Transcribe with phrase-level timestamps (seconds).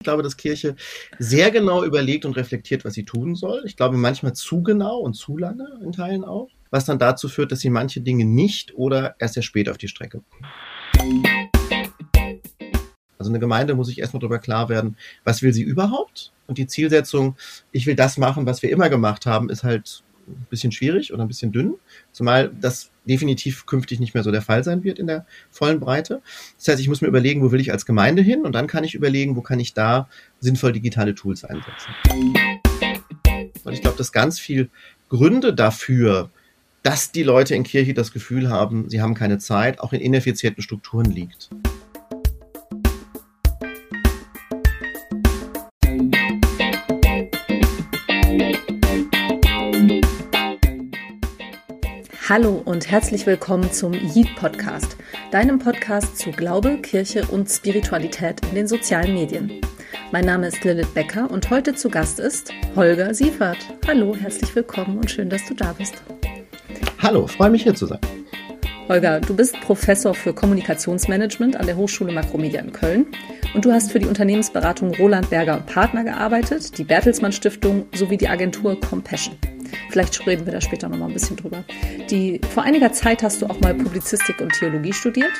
[0.00, 0.76] Ich glaube, dass Kirche
[1.18, 3.62] sehr genau überlegt und reflektiert, was sie tun soll.
[3.66, 7.52] Ich glaube, manchmal zu genau und zu lange in Teilen auch, was dann dazu führt,
[7.52, 10.22] dass sie manche Dinge nicht oder erst sehr spät auf die Strecke.
[13.18, 16.32] Also eine Gemeinde muss sich erstmal darüber klar werden, was will sie überhaupt?
[16.46, 17.36] Und die Zielsetzung,
[17.70, 21.22] ich will das machen, was wir immer gemacht haben, ist halt ein bisschen schwierig oder
[21.22, 21.74] ein bisschen dünn.
[22.12, 26.22] Zumal das definitiv künftig nicht mehr so der Fall sein wird in der vollen Breite.
[26.56, 28.84] Das heißt, ich muss mir überlegen, wo will ich als Gemeinde hin und dann kann
[28.84, 30.08] ich überlegen, wo kann ich da
[30.40, 31.94] sinnvoll digitale Tools einsetzen.
[33.64, 34.70] Und ich glaube, dass ganz viel
[35.08, 36.30] Gründe dafür,
[36.82, 40.62] dass die Leute in Kirche das Gefühl haben, sie haben keine Zeit, auch in ineffizienten
[40.62, 41.50] Strukturen liegt.
[52.30, 54.96] Hallo und herzlich willkommen zum Yeet Podcast,
[55.32, 59.60] deinem Podcast zu Glaube, Kirche und Spiritualität in den sozialen Medien.
[60.12, 63.56] Mein Name ist Lilith Becker und heute zu Gast ist Holger Siefert.
[63.84, 65.94] Hallo, herzlich willkommen und schön, dass du da bist.
[67.02, 67.98] Hallo, freue mich hier zu sein.
[68.88, 73.06] Holger, du bist Professor für Kommunikationsmanagement an der Hochschule Makromedia in Köln
[73.54, 78.18] und du hast für die Unternehmensberatung Roland Berger und Partner gearbeitet, die Bertelsmann Stiftung sowie
[78.18, 79.36] die Agentur Compassion.
[79.90, 81.64] Vielleicht reden wir da später noch mal ein bisschen drüber.
[82.10, 85.32] Die, vor einiger Zeit hast du auch mal Publizistik und Theologie studiert.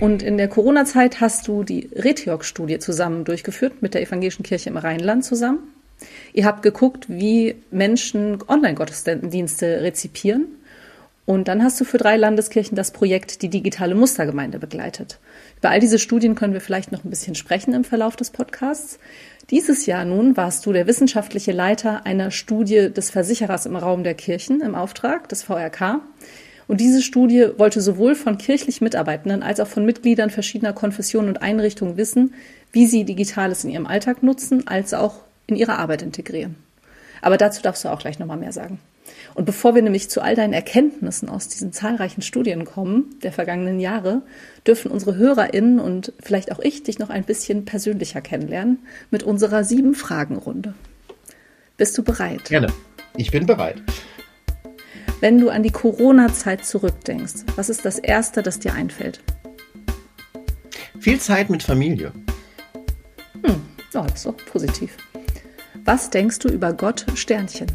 [0.00, 4.76] Und in der Corona-Zeit hast du die Retiok-Studie zusammen durchgeführt mit der Evangelischen Kirche im
[4.76, 5.58] Rheinland zusammen.
[6.32, 10.46] Ihr habt geguckt, wie Menschen Online-Gottesdienste rezipieren.
[11.26, 15.18] Und dann hast du für drei Landeskirchen das Projekt Die digitale Mustergemeinde begleitet.
[15.58, 18.98] Über all diese Studien können wir vielleicht noch ein bisschen sprechen im Verlauf des Podcasts.
[19.50, 24.12] Dieses Jahr nun warst du der wissenschaftliche Leiter einer Studie des Versicherers im Raum der
[24.12, 26.02] Kirchen im Auftrag des VRK.
[26.66, 31.40] Und diese Studie wollte sowohl von kirchlich Mitarbeitenden als auch von Mitgliedern verschiedener Konfessionen und
[31.40, 32.34] Einrichtungen wissen,
[32.72, 36.56] wie sie Digitales in ihrem Alltag nutzen, als auch in ihre Arbeit integrieren.
[37.22, 38.78] Aber dazu darfst du auch gleich nochmal mehr sagen.
[39.34, 43.80] Und bevor wir nämlich zu all deinen Erkenntnissen aus diesen zahlreichen Studien kommen der vergangenen
[43.80, 44.22] Jahre,
[44.66, 48.80] dürfen unsere HörerInnen und vielleicht auch ich dich noch ein bisschen persönlicher kennenlernen
[49.10, 50.74] mit unserer sieben Fragen-Runde.
[51.76, 52.44] Bist du bereit?
[52.44, 52.72] Gerne.
[53.16, 53.82] Ich bin bereit.
[55.20, 59.20] Wenn du an die Corona-Zeit zurückdenkst, was ist das Erste, das dir einfällt?
[61.00, 62.12] Viel Zeit mit Familie.
[63.44, 63.62] Hm,
[63.94, 64.96] oh, das ist doch positiv.
[65.84, 67.66] Was denkst du über Gott Sternchen?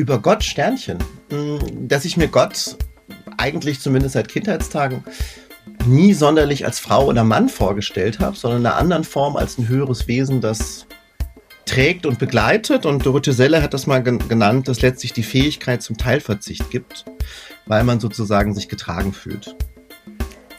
[0.00, 0.96] Über Gott Sternchen,
[1.28, 2.76] hm, dass ich mir Gott
[3.36, 5.04] eigentlich zumindest seit Kindheitstagen
[5.86, 9.68] nie sonderlich als Frau oder Mann vorgestellt habe, sondern in einer anderen Form als ein
[9.68, 10.86] höheres Wesen, das
[11.66, 12.86] trägt und begleitet.
[12.86, 17.04] Und Dorothee Selle hat das mal genannt, dass letztlich die Fähigkeit zum Teilverzicht gibt,
[17.66, 19.54] weil man sozusagen sich getragen fühlt.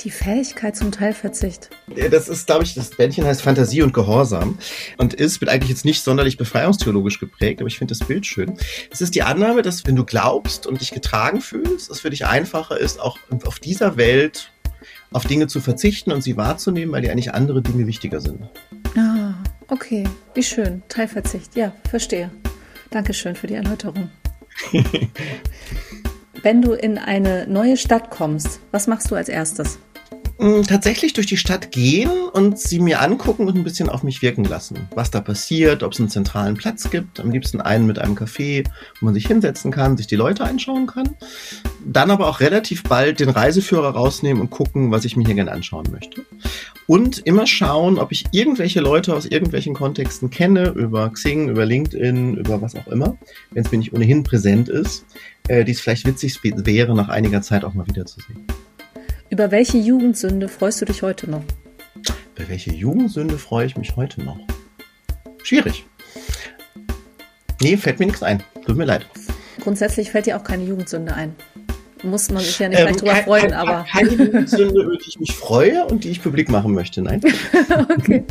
[0.04, 1.70] Die Fähigkeit zum Teilverzicht.
[2.10, 4.58] Das ist, glaube ich, das Bändchen heißt Fantasie und Gehorsam
[4.98, 8.58] und ist, wird eigentlich jetzt nicht sonderlich befreiungstheologisch geprägt, aber ich finde das Bild schön.
[8.90, 12.26] Es ist die Annahme, dass wenn du glaubst und dich getragen fühlst, es für dich
[12.26, 14.52] einfacher ist, auch auf dieser Welt
[15.12, 18.50] auf Dinge zu verzichten und sie wahrzunehmen, weil dir eigentlich andere Dinge wichtiger sind.
[18.98, 19.34] Ah,
[19.68, 20.06] okay.
[20.34, 20.82] Wie schön.
[20.88, 21.56] Teilverzicht.
[21.56, 22.32] Ja, verstehe.
[22.90, 24.10] Dankeschön für die Erläuterung.
[26.44, 29.78] Wenn du in eine neue Stadt kommst, was machst du als erstes?
[30.42, 34.24] Mm, tatsächlich durch die Stadt gehen und sie mir angucken und ein bisschen auf mich
[34.24, 34.88] wirken lassen.
[34.96, 38.66] Was da passiert, ob es einen zentralen Platz gibt, am liebsten einen mit einem Café,
[39.00, 41.16] wo man sich hinsetzen kann, sich die Leute einschauen kann.
[41.86, 45.52] Dann aber auch relativ bald den Reiseführer rausnehmen und gucken, was ich mir hier gerne
[45.52, 46.26] anschauen möchte.
[46.88, 52.38] Und immer schauen, ob ich irgendwelche Leute aus irgendwelchen Kontexten kenne, über Xing, über LinkedIn,
[52.38, 53.16] über was auch immer,
[53.52, 55.06] wenn es mir nicht ohnehin präsent ist,
[55.48, 58.48] äh, die es vielleicht witzig wäre, nach einiger Zeit auch mal wiederzusehen.
[59.32, 61.42] Über welche Jugendsünde freust du dich heute noch?
[62.36, 64.38] Über welche Jugendsünde freue ich mich heute noch?
[65.42, 65.86] Schwierig.
[67.62, 68.44] Nee, fällt mir nichts ein.
[68.66, 69.06] Tut mir leid.
[69.62, 71.34] Grundsätzlich fällt dir auch keine Jugendsünde ein.
[72.04, 73.86] Muss man sich ja nicht ähm, drüber freuen, kein, aber.
[73.90, 77.22] Keine Jugendsünde, über die ich mich freue und die ich publik machen möchte, nein.
[77.90, 78.26] okay.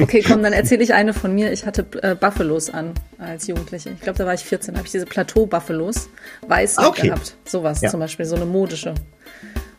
[0.00, 1.50] Okay, komm, dann erzähle ich eine von mir.
[1.50, 3.90] Ich hatte äh, Buffalos an als Jugendliche.
[3.90, 6.08] Ich glaube, da war ich 14, da habe ich diese Plateau-Buffalos
[6.46, 7.08] weiß ah, okay.
[7.08, 7.34] gehabt.
[7.44, 7.90] Sowas ja.
[7.90, 8.94] zum Beispiel, so eine modische.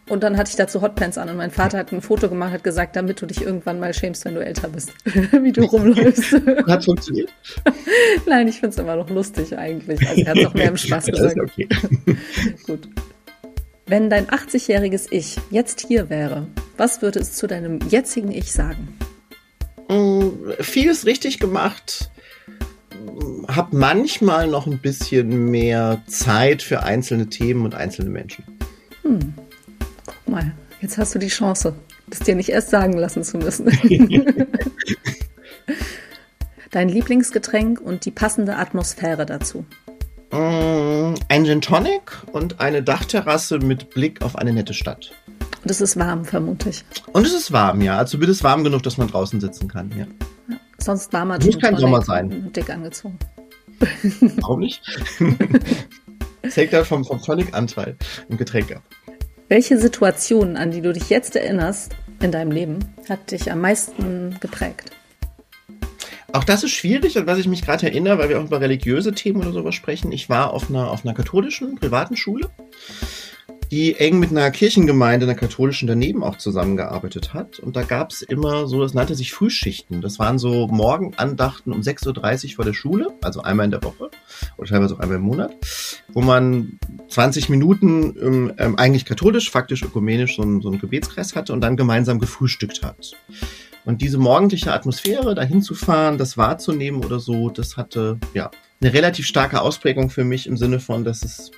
[0.09, 2.63] Und dann hatte ich dazu Hotpants an und mein Vater hat ein Foto gemacht, hat
[2.63, 6.33] gesagt, damit du dich irgendwann mal schämst, wenn du älter bist, wie du rumläufst.
[6.67, 7.29] hat funktioniert?
[8.25, 10.05] Nein, ich finde es immer noch lustig eigentlich.
[10.09, 11.39] Also er hat es auch mehr im Spaß gesagt.
[11.39, 11.69] Okay.
[12.65, 12.89] Gut.
[13.85, 16.47] Wenn dein 80-jähriges Ich jetzt hier wäre,
[16.77, 18.97] was würde es zu deinem jetzigen Ich sagen?
[19.89, 20.29] Mm,
[20.59, 22.09] vieles richtig gemacht.
[23.47, 28.43] Hab manchmal noch ein bisschen mehr Zeit für einzelne Themen und einzelne Menschen.
[29.03, 29.33] Hm
[30.29, 31.73] mal, jetzt hast du die Chance.
[32.07, 33.67] Das dir nicht erst sagen lassen zu müssen.
[36.71, 39.65] Dein Lieblingsgetränk und die passende Atmosphäre dazu.
[40.31, 45.11] Mm, ein Gin Tonic und eine Dachterrasse mit Blick auf eine nette Stadt.
[45.63, 46.85] Und es ist warm, vermute ich.
[47.11, 47.97] Und es ist warm, ja.
[47.97, 50.05] Also wird es warm genug, dass man draußen sitzen kann, ja.
[50.49, 52.51] ja sonst warmer Gin Muss kein Sommer sein.
[52.53, 53.17] Dick angezogen.
[54.41, 54.81] Warum nicht?
[56.41, 57.97] Es hängt dann vom, vom Tonic-Anteil
[58.29, 58.81] im Getränk ab.
[59.49, 62.77] Welche Situation, an die du dich jetzt erinnerst in deinem Leben,
[63.09, 64.91] hat dich am meisten geprägt?
[66.31, 69.11] Auch das ist schwierig und was ich mich gerade erinnere, weil wir auch über religiöse
[69.11, 70.11] Themen oder sowas sprechen.
[70.11, 72.51] Ich war auf einer, auf einer katholischen, privaten Schule
[73.71, 77.59] die eng mit einer Kirchengemeinde, einer katholischen daneben auch zusammengearbeitet hat.
[77.59, 80.01] Und da gab es immer so, das nannte sich Frühschichten.
[80.01, 84.09] Das waren so Morgenandachten um 6.30 Uhr vor der Schule, also einmal in der Woche
[84.57, 85.53] oder teilweise auch einmal im Monat,
[86.13, 86.79] wo man
[87.09, 91.61] 20 Minuten ähm, ähm, eigentlich katholisch, faktisch ökumenisch so, ein, so einen Gebetskreis hatte und
[91.61, 93.11] dann gemeinsam gefrühstückt hat.
[93.85, 98.51] Und diese morgendliche Atmosphäre, da hinzufahren, das wahrzunehmen oder so, das hatte ja
[98.81, 101.51] eine relativ starke Ausprägung für mich im Sinne von, dass es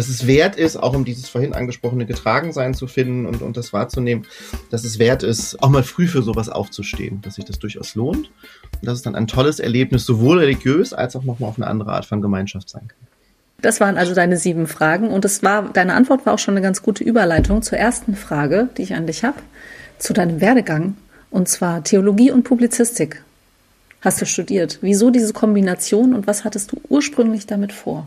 [0.00, 3.74] dass es wert ist, auch um dieses vorhin angesprochene Getragensein zu finden und, und das
[3.74, 4.24] wahrzunehmen,
[4.70, 8.30] dass es wert ist, auch mal früh für sowas aufzustehen, dass sich das durchaus lohnt
[8.80, 11.92] und dass es dann ein tolles Erlebnis sowohl religiös als auch nochmal auf eine andere
[11.92, 12.96] Art von Gemeinschaft sein kann.
[13.60, 16.62] Das waren also deine sieben Fragen und es war, deine Antwort war auch schon eine
[16.62, 19.36] ganz gute Überleitung zur ersten Frage, die ich an dich habe,
[19.98, 20.96] zu deinem Werdegang
[21.30, 23.22] und zwar Theologie und Publizistik.
[24.00, 24.78] Hast du studiert?
[24.80, 28.06] Wieso diese Kombination und was hattest du ursprünglich damit vor?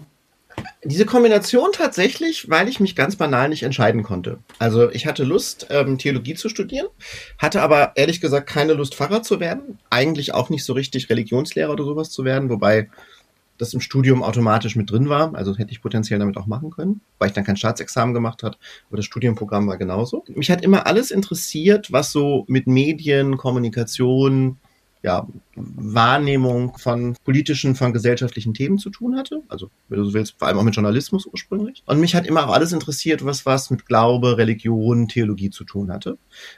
[0.84, 4.40] Diese Kombination tatsächlich, weil ich mich ganz banal nicht entscheiden konnte.
[4.60, 6.88] Also ich hatte Lust, ähm, Theologie zu studieren,
[7.38, 9.80] hatte aber ehrlich gesagt keine Lust, Pfarrer zu werden.
[9.90, 12.90] Eigentlich auch nicht so richtig Religionslehrer oder sowas zu werden, wobei
[13.58, 15.34] das im Studium automatisch mit drin war.
[15.36, 18.58] Also hätte ich potenziell damit auch machen können, weil ich dann kein Staatsexamen gemacht hat.
[18.88, 20.24] Aber das Studienprogramm war genauso.
[20.28, 24.58] Mich hat immer alles interessiert, was so mit Medien, Kommunikation,
[25.04, 29.42] ja, Wahrnehmung von politischen, von gesellschaftlichen Themen zu tun hatte.
[29.50, 31.84] Also, wenn du so willst, vor allem auch mit Journalismus ursprünglich.
[31.86, 35.92] Und mich hat immer auch alles interessiert, was was mit Glaube, Religion, Theologie zu tun
[35.92, 36.18] hatte.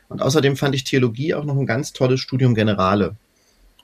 [0.09, 3.15] Und außerdem fand ich Theologie auch noch ein ganz tolles Studium Generale,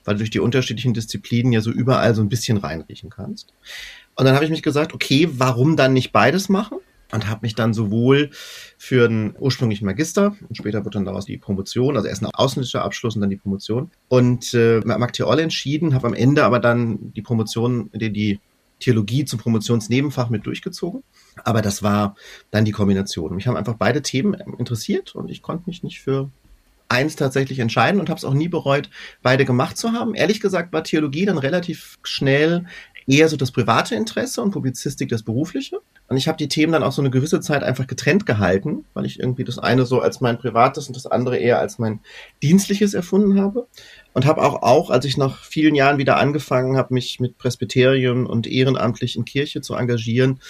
[0.05, 3.53] weil du durch die unterschiedlichen Disziplinen ja so überall so ein bisschen reinriechen kannst.
[4.15, 6.77] Und dann habe ich mich gesagt, okay, warum dann nicht beides machen?
[7.11, 8.29] Und habe mich dann sowohl
[8.77, 12.83] für einen ursprünglichen Magister und später wird dann daraus die Promotion, also erst ein ausländischer
[12.83, 17.13] Abschluss und dann die Promotion und äh, Mag Theol entschieden, habe am Ende aber dann
[17.13, 18.39] die Promotion, die, die
[18.81, 21.03] Theologie zum Promotionsnebenfach mit durchgezogen.
[21.43, 22.15] Aber das war
[22.49, 23.35] dann die Kombination.
[23.35, 26.29] Mich haben einfach beide Themen interessiert und ich konnte mich nicht für
[26.89, 28.89] eins tatsächlich entscheiden und habe es auch nie bereut,
[29.21, 30.13] beide gemacht zu haben.
[30.13, 32.65] Ehrlich gesagt war Theologie dann relativ schnell
[33.07, 35.79] eher so das private Interesse und Publizistik das berufliche.
[36.07, 39.05] Und ich habe die Themen dann auch so eine gewisse Zeit einfach getrennt gehalten, weil
[39.05, 42.01] ich irgendwie das eine so als mein privates und das andere eher als mein
[42.43, 43.67] dienstliches erfunden habe.
[44.13, 48.25] Und habe auch, auch, als ich nach vielen Jahren wieder angefangen habe, mich mit Presbyterium
[48.25, 50.41] und ehrenamtlich in Kirche zu engagieren,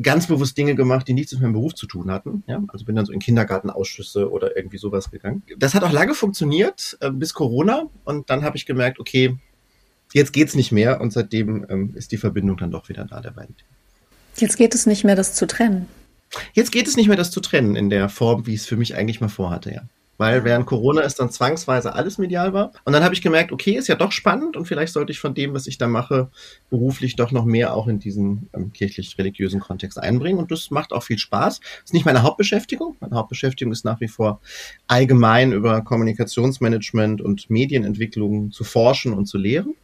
[0.00, 2.44] ganz bewusst Dinge gemacht, die nichts mit meinem Beruf zu tun hatten.
[2.46, 5.42] Ja, also bin dann so in Kindergartenausschüsse oder irgendwie sowas gegangen.
[5.58, 7.88] Das hat auch lange funktioniert, äh, bis Corona.
[8.04, 9.36] Und dann habe ich gemerkt, okay,
[10.12, 11.00] jetzt geht's nicht mehr.
[11.00, 13.70] Und seitdem ähm, ist die Verbindung dann doch wieder da der beiden Themen.
[14.36, 15.86] Jetzt geht es nicht mehr, das zu trennen.
[16.52, 18.76] Jetzt geht es nicht mehr, das zu trennen in der Form, wie ich es für
[18.76, 19.82] mich eigentlich mal vorhatte, ja.
[20.16, 22.72] Weil während Corona ist dann zwangsweise alles medial war.
[22.84, 25.32] Und dann habe ich gemerkt, okay, ist ja doch spannend und vielleicht sollte ich von
[25.32, 26.28] dem, was ich da mache,
[26.68, 30.38] beruflich doch noch mehr auch in diesen ähm, kirchlich-religiösen Kontext einbringen.
[30.38, 31.60] Und das macht auch viel Spaß.
[31.60, 32.96] Das ist nicht meine Hauptbeschäftigung.
[33.00, 34.42] Meine Hauptbeschäftigung ist nach wie vor
[34.88, 39.74] allgemein über Kommunikationsmanagement und Medienentwicklung zu forschen und zu lehren.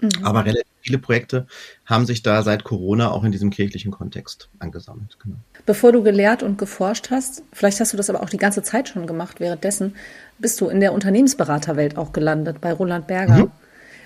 [0.00, 0.10] Mhm.
[0.22, 1.46] Aber relativ viele Projekte
[1.86, 5.16] haben sich da seit Corona auch in diesem kirchlichen Kontext angesammelt.
[5.22, 5.36] Genau.
[5.64, 8.88] Bevor du gelehrt und geforscht hast, vielleicht hast du das aber auch die ganze Zeit
[8.88, 9.94] schon gemacht, währenddessen
[10.38, 13.46] bist du in der Unternehmensberaterwelt auch gelandet, bei Roland Berger.
[13.46, 13.50] Mhm.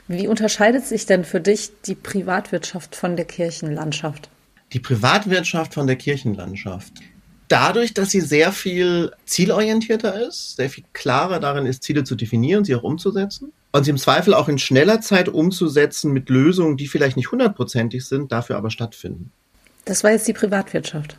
[0.09, 4.29] Wie unterscheidet sich denn für dich die Privatwirtschaft von der Kirchenlandschaft?
[4.73, 6.93] Die Privatwirtschaft von der Kirchenlandschaft.
[7.49, 12.65] Dadurch, dass sie sehr viel zielorientierter ist, sehr viel klarer darin ist, Ziele zu definieren,
[12.65, 16.89] sie auch umzusetzen und sie im Zweifel auch in schneller Zeit umzusetzen mit Lösungen, die
[16.89, 19.33] vielleicht nicht hundertprozentig sind, dafür aber stattfinden.
[19.85, 21.17] Das war jetzt die Privatwirtschaft.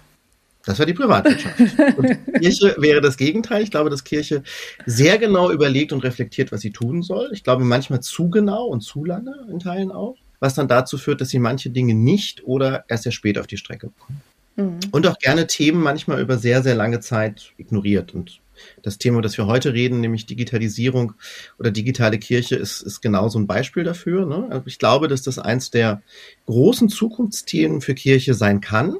[0.65, 1.57] Das war die Privatwirtschaft.
[1.97, 3.63] Und Kirche wäre das Gegenteil.
[3.63, 4.43] Ich glaube, dass Kirche
[4.85, 7.29] sehr genau überlegt und reflektiert, was sie tun soll.
[7.31, 11.21] Ich glaube, manchmal zu genau und zu lange in Teilen auch, was dann dazu führt,
[11.21, 14.21] dass sie manche Dinge nicht oder erst sehr spät auf die Strecke bekommen.
[14.57, 14.79] Mhm.
[14.91, 18.41] Und auch gerne Themen manchmal über sehr, sehr lange Zeit ignoriert und
[18.81, 21.13] das Thema, das wir heute reden, nämlich Digitalisierung
[21.59, 24.25] oder digitale Kirche, ist, ist genau so ein Beispiel dafür.
[24.25, 24.47] Ne?
[24.49, 26.01] Also ich glaube, dass das eins der
[26.45, 28.97] großen Zukunftsthemen für Kirche sein kann.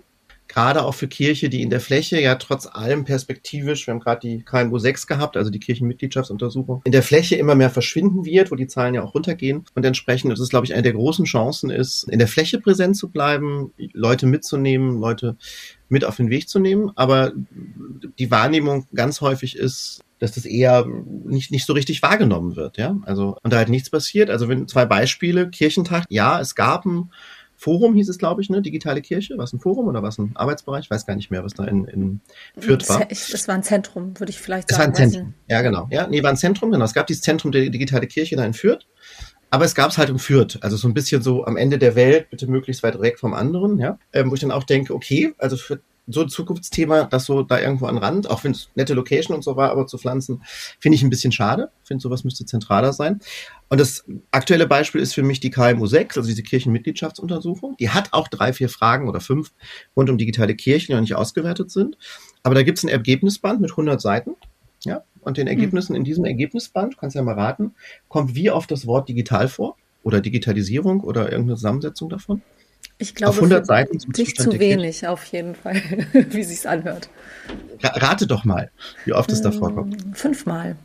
[0.58, 4.28] Gerade auch für Kirche, die in der Fläche ja trotz allem perspektivisch, wir haben gerade
[4.28, 8.56] die KMU 6 gehabt, also die Kirchenmitgliedschaftsuntersuchung, in der Fläche immer mehr verschwinden wird, wo
[8.56, 9.66] die Zahlen ja auch runtergehen.
[9.76, 12.98] Und entsprechend, das ist, glaube ich, eine der großen Chancen ist, in der Fläche präsent
[12.98, 15.38] zu bleiben, Leute mitzunehmen, Leute
[15.90, 16.92] mit auf den Weg zu nehmen.
[16.96, 17.34] Aber
[18.18, 20.88] die Wahrnehmung ganz häufig ist, dass das eher
[21.26, 22.98] nicht, nicht so richtig wahrgenommen wird, ja.
[23.04, 24.32] Also, und da halt nichts passiert.
[24.32, 27.12] Also, wenn zwei Beispiele, Kirchentag, ja, es gab ein
[27.58, 28.62] Forum, hieß es, glaube ich, ne?
[28.62, 29.38] Digitale Kirche.
[29.38, 30.86] War es ein Forum oder war es ein Arbeitsbereich?
[30.86, 32.22] Ich weiß gar nicht mehr, was da in, in
[32.58, 33.06] Fürth war.
[33.10, 34.94] Es war ein Zentrum, würde ich vielleicht sagen.
[34.94, 35.88] Es war ein Zentrum, ja, genau.
[35.90, 36.86] Ja, nee, war ein Zentrum, genau.
[36.86, 38.86] Es gab dieses Zentrum der Digitale Kirche da in Fürth.
[39.50, 41.96] Aber es gab es halt in Fürth, also so ein bisschen so am Ende der
[41.96, 45.34] Welt, bitte möglichst weit weg vom anderen, ja, ähm, wo ich dann auch denke, okay,
[45.38, 48.94] also für so ein Zukunftsthema, das so da irgendwo an Rand, auch wenn es nette
[48.94, 50.42] Location und so war, aber zu pflanzen,
[50.80, 51.70] finde ich ein bisschen schade.
[51.84, 53.20] Finde, sowas müsste zentraler sein.
[53.70, 57.76] Und das aktuelle Beispiel ist für mich die KMU 6, also diese Kirchenmitgliedschaftsuntersuchung.
[57.78, 59.52] Die hat auch drei, vier Fragen oder fünf
[59.96, 61.98] rund um digitale Kirchen, die noch nicht ausgewertet sind.
[62.44, 64.36] Aber da gibt es ein Ergebnisband mit 100 Seiten.
[64.84, 67.76] Ja, und den Ergebnissen in diesem Ergebnisband, du kannst ja mal raten,
[68.08, 72.42] kommt wie oft das Wort digital vor oder Digitalisierung oder irgendeine Zusammensetzung davon?
[73.00, 75.76] Ich glaube, auf 100 Seiten zum dich zu wenig, auf jeden Fall,
[76.14, 77.10] wie sich's anhört.
[77.84, 78.72] Rate doch mal,
[79.06, 80.02] wie oft es da vorkommt.
[80.02, 80.76] Hm, fünfmal.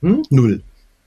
[0.00, 0.22] Hm?
[0.30, 0.62] Null.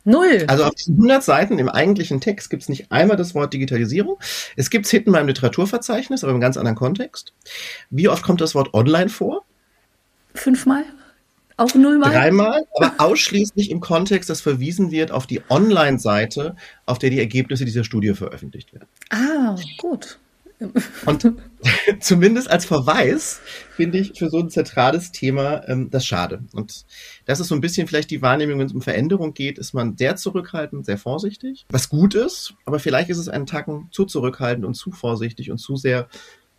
[0.05, 0.45] Null.
[0.47, 4.19] Also auf diesen 100 Seiten im eigentlichen Text gibt es nicht einmal das Wort Digitalisierung.
[4.55, 7.33] Es gibt es hinten mal im Literaturverzeichnis, aber im ganz anderen Kontext.
[7.89, 9.43] Wie oft kommt das Wort online vor?
[10.35, 10.85] Fünfmal.
[11.57, 12.11] Auch nullmal?
[12.11, 17.65] Dreimal, aber ausschließlich im Kontext, dass verwiesen wird auf die Online-Seite, auf der die Ergebnisse
[17.65, 18.87] dieser Studie veröffentlicht werden.
[19.09, 20.19] Ah, gut.
[21.05, 21.33] Und
[21.99, 23.41] zumindest als Verweis
[23.75, 26.43] finde ich für so ein zentrales Thema ähm, das schade.
[26.53, 26.85] Und
[27.25, 29.97] das ist so ein bisschen vielleicht die Wahrnehmung, wenn es um Veränderung geht, ist man
[29.97, 34.65] sehr zurückhaltend, sehr vorsichtig, was gut ist, aber vielleicht ist es einen Tacken zu zurückhaltend
[34.65, 36.07] und zu vorsichtig und zu sehr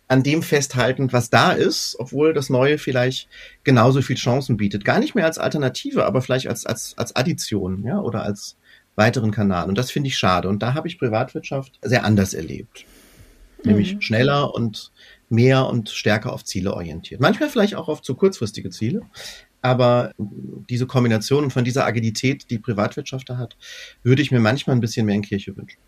[0.09, 3.27] an dem festhaltend, was da ist, obwohl das Neue vielleicht
[3.65, 4.85] genauso viel Chancen bietet.
[4.85, 8.55] Gar nicht mehr als Alternative, aber vielleicht als, als, als Addition, ja, oder als
[8.95, 9.67] weiteren Kanal.
[9.67, 10.47] Und das finde ich schade.
[10.47, 12.85] Und da habe ich Privatwirtschaft sehr anders erlebt
[13.63, 14.01] nämlich mhm.
[14.01, 14.91] schneller und
[15.29, 17.19] mehr und stärker auf Ziele orientiert.
[17.19, 19.01] Manchmal vielleicht auch auf zu kurzfristige Ziele,
[19.61, 20.11] aber
[20.69, 23.57] diese Kombination von dieser Agilität, die Privatwirtschaft da hat,
[24.03, 25.79] würde ich mir manchmal ein bisschen mehr in Kirche wünschen.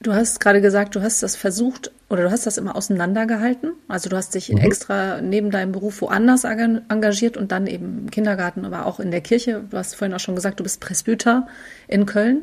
[0.00, 3.72] Du hast gerade gesagt, du hast das versucht oder du hast das immer auseinandergehalten.
[3.88, 4.58] Also du hast dich mhm.
[4.58, 9.22] extra neben deinem Beruf woanders engagiert und dann eben im Kindergarten, aber auch in der
[9.22, 9.64] Kirche.
[9.70, 11.46] Du hast vorhin auch schon gesagt, du bist Presbyter
[11.88, 12.42] in Köln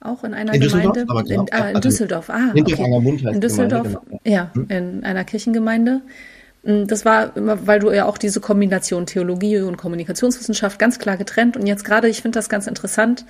[0.00, 1.04] auch in einer in Gemeinde.
[1.08, 3.32] Aber in, ah, in Düsseldorf, ah, okay.
[3.32, 4.20] In Düsseldorf, genau.
[4.24, 4.66] ja, hm?
[4.68, 6.02] in einer Kirchengemeinde.
[6.64, 11.16] Hm, das war immer, weil du ja auch diese Kombination Theologie und Kommunikationswissenschaft ganz klar
[11.16, 13.24] getrennt und jetzt gerade, ich finde das ganz interessant,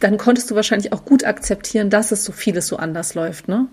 [0.00, 3.66] dann konntest du wahrscheinlich auch gut akzeptieren, dass es so vieles so anders läuft, ne?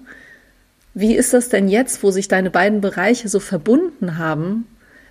[0.98, 4.66] Wie ist das denn jetzt, wo sich deine beiden Bereiche so verbunden haben?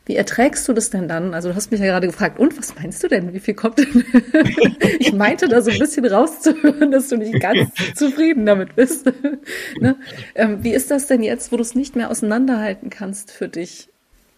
[0.06, 1.32] Wie erträgst du das denn dann?
[1.32, 3.32] Also du hast mich ja gerade gefragt, und was meinst du denn?
[3.32, 4.04] Wie viel kommt denn?
[4.98, 9.06] ich meinte da so ein bisschen rauszuhören, dass du nicht ganz zufrieden damit bist.
[9.80, 9.96] ne?
[10.34, 13.88] ähm, wie ist das denn jetzt, wo du es nicht mehr auseinanderhalten kannst für dich?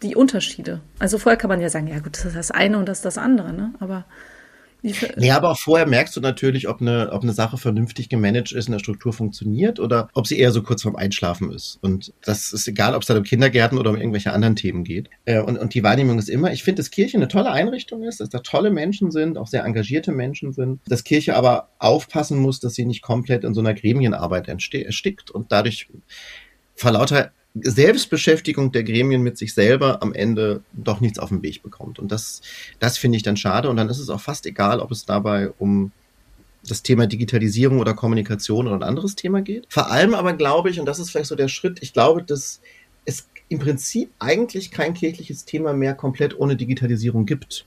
[0.03, 0.81] Die Unterschiede.
[0.99, 3.05] Also vorher kann man ja sagen, ja gut, das ist das eine und das ist
[3.05, 3.73] das andere, ne?
[3.79, 4.05] Aber
[5.17, 8.67] ja, aber auch vorher merkst du natürlich, ob eine, ob eine Sache vernünftig gemanagt ist,
[8.67, 11.79] in der Struktur funktioniert oder ob sie eher so kurz vorm Einschlafen ist.
[11.81, 15.09] Und das ist egal, ob es dann um Kindergärten oder um irgendwelche anderen Themen geht.
[15.25, 18.19] Äh, und, und die Wahrnehmung ist immer, ich finde, dass Kirche eine tolle Einrichtung ist,
[18.19, 22.59] dass da tolle Menschen sind, auch sehr engagierte Menschen sind, dass Kirche aber aufpassen muss,
[22.59, 25.87] dass sie nicht komplett in so einer Gremienarbeit erstickt und dadurch
[26.75, 27.31] vor lauter
[27.63, 31.99] Selbstbeschäftigung der Gremien mit sich selber am Ende doch nichts auf den Weg bekommt.
[31.99, 32.41] Und das,
[32.79, 33.69] das finde ich dann schade.
[33.69, 35.91] Und dann ist es auch fast egal, ob es dabei um
[36.67, 39.65] das Thema Digitalisierung oder Kommunikation oder ein anderes Thema geht.
[39.69, 42.61] Vor allem aber glaube ich, und das ist vielleicht so der Schritt, ich glaube, dass
[43.05, 47.65] es im Prinzip eigentlich kein kirchliches Thema mehr komplett ohne Digitalisierung gibt.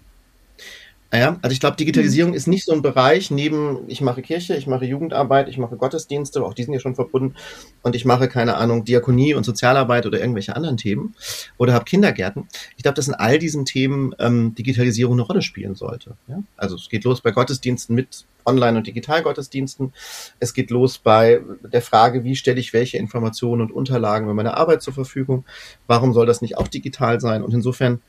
[1.13, 2.37] Ja, also ich glaube, Digitalisierung mhm.
[2.37, 6.45] ist nicht so ein Bereich neben, ich mache Kirche, ich mache Jugendarbeit, ich mache Gottesdienste,
[6.45, 7.35] auch die sind ja schon verbunden,
[7.83, 11.17] und ich mache, keine Ahnung, Diakonie und Sozialarbeit oder irgendwelche anderen Themen
[11.59, 12.47] oder habe Kindergärten.
[12.77, 16.17] Ich glaube, dass in all diesen Themen ähm, Digitalisierung eine Rolle spielen sollte.
[16.29, 16.43] Ja?
[16.57, 19.93] Also es geht los bei Gottesdiensten mit Online- und Digitalgottesdiensten.
[20.39, 21.41] Es geht los bei
[21.73, 25.45] der Frage, wie stelle ich welche Informationen und Unterlagen für meine Arbeit zur Verfügung?
[25.87, 27.43] Warum soll das nicht auch digital sein?
[27.43, 28.01] Und insofern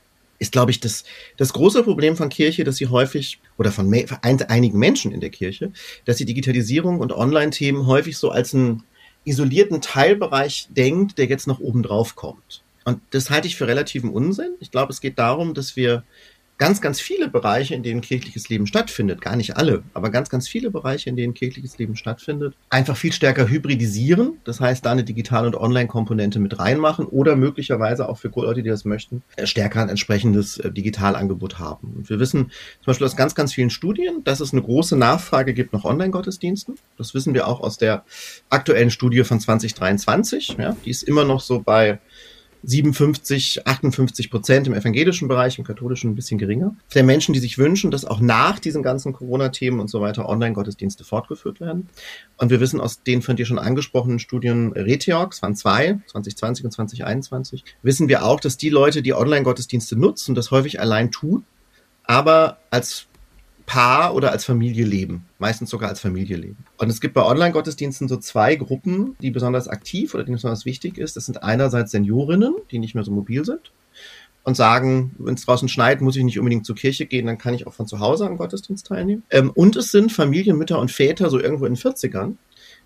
[0.42, 1.04] ist, glaube ich, das,
[1.36, 3.90] das große Problem von Kirche, dass sie häufig, oder von
[4.22, 5.72] einigen Menschen in der Kirche,
[6.04, 8.82] dass sie Digitalisierung und Online-Themen häufig so als einen
[9.24, 12.62] isolierten Teilbereich denkt, der jetzt noch oben drauf kommt.
[12.84, 14.54] Und das halte ich für relativen Unsinn.
[14.58, 16.02] Ich glaube, es geht darum, dass wir
[16.58, 20.48] ganz, ganz viele Bereiche, in denen kirchliches Leben stattfindet, gar nicht alle, aber ganz, ganz
[20.48, 24.38] viele Bereiche, in denen kirchliches Leben stattfindet, einfach viel stärker hybridisieren.
[24.44, 28.68] Das heißt, da eine digitale und Online-Komponente mit reinmachen oder möglicherweise auch für Leute, die
[28.68, 31.94] das möchten, äh, stärker ein entsprechendes äh, Digitalangebot haben.
[31.96, 35.54] Und wir wissen zum Beispiel aus ganz, ganz vielen Studien, dass es eine große Nachfrage
[35.54, 36.76] gibt nach Online-Gottesdiensten.
[36.98, 38.04] Das wissen wir auch aus der
[38.50, 40.56] aktuellen Studie von 2023.
[40.58, 41.98] Ja, die ist immer noch so bei
[42.64, 46.74] 57, 58 Prozent im evangelischen Bereich, im katholischen ein bisschen geringer.
[46.94, 51.04] Der Menschen, die sich wünschen, dass auch nach diesen ganzen Corona-Themen und so weiter Online-Gottesdienste
[51.04, 51.88] fortgeführt werden.
[52.36, 56.70] Und wir wissen aus den von dir schon angesprochenen Studien Reteox, waren zwei, 2020 und
[56.70, 61.44] 2021, wissen wir auch, dass die Leute, die Online-Gottesdienste nutzen, das häufig allein tun,
[62.04, 63.06] aber als
[63.66, 65.26] Paar oder als Familie leben.
[65.38, 66.64] Meistens sogar als Familie leben.
[66.78, 70.98] Und es gibt bei Online-Gottesdiensten so zwei Gruppen, die besonders aktiv oder die besonders wichtig
[70.98, 71.16] ist.
[71.16, 73.72] Das sind einerseits Seniorinnen, die nicht mehr so mobil sind
[74.44, 77.54] und sagen, wenn es draußen schneit, muss ich nicht unbedingt zur Kirche gehen, dann kann
[77.54, 79.22] ich auch von zu Hause am Gottesdienst teilnehmen.
[79.30, 82.34] Ähm, und es sind Familien, Mütter und Väter, so irgendwo in den 40ern,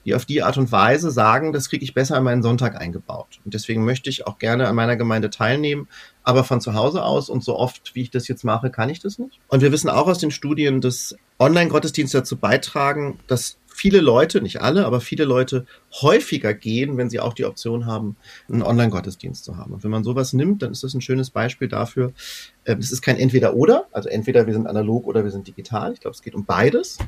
[0.04, 3.40] die auf die Art und Weise sagen, das kriege ich besser in meinen Sonntag eingebaut.
[3.45, 5.88] Und deswegen möchte ich auch gerne an meiner Gemeinde teilnehmen,
[6.26, 8.99] aber von zu Hause aus und so oft, wie ich das jetzt mache, kann ich
[8.99, 9.38] das nicht.
[9.47, 14.61] Und wir wissen auch aus den Studien, dass Online-Gottesdienste dazu beitragen, dass viele Leute, nicht
[14.61, 15.66] alle, aber viele Leute
[16.02, 18.16] häufiger gehen, wenn sie auch die Option haben,
[18.49, 19.73] einen Online-Gottesdienst zu haben.
[19.73, 22.12] Und wenn man sowas nimmt, dann ist das ein schönes Beispiel dafür.
[22.64, 25.92] Ähm, es ist kein Entweder-Oder, also entweder wir sind analog oder wir sind digital.
[25.92, 26.99] Ich glaube, es geht um beides.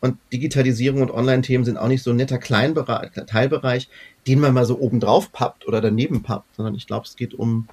[0.00, 3.88] Und Digitalisierung und Online-Themen sind auch nicht so ein netter Kleinbereich, Teilbereich,
[4.28, 7.34] den man mal so oben drauf pappt oder daneben pappt, sondern ich glaube, es geht
[7.34, 7.68] um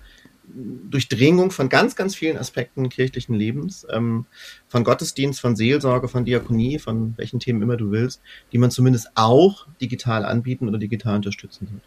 [0.48, 4.26] Durchdringung von ganz, ganz vielen Aspekten kirchlichen Lebens, ähm,
[4.68, 9.10] von Gottesdienst, von Seelsorge, von Diakonie, von welchen Themen immer du willst, die man zumindest
[9.16, 11.86] auch digital anbieten oder digital unterstützen sollte.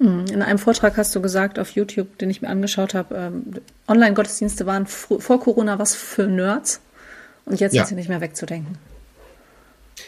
[0.00, 3.42] Hm, in einem Vortrag hast du gesagt auf YouTube, den ich mir angeschaut habe, ähm,
[3.86, 6.80] Online-Gottesdienste waren vor Corona was für Nerds
[7.44, 7.82] und jetzt ja.
[7.84, 8.78] sind sie nicht mehr wegzudenken.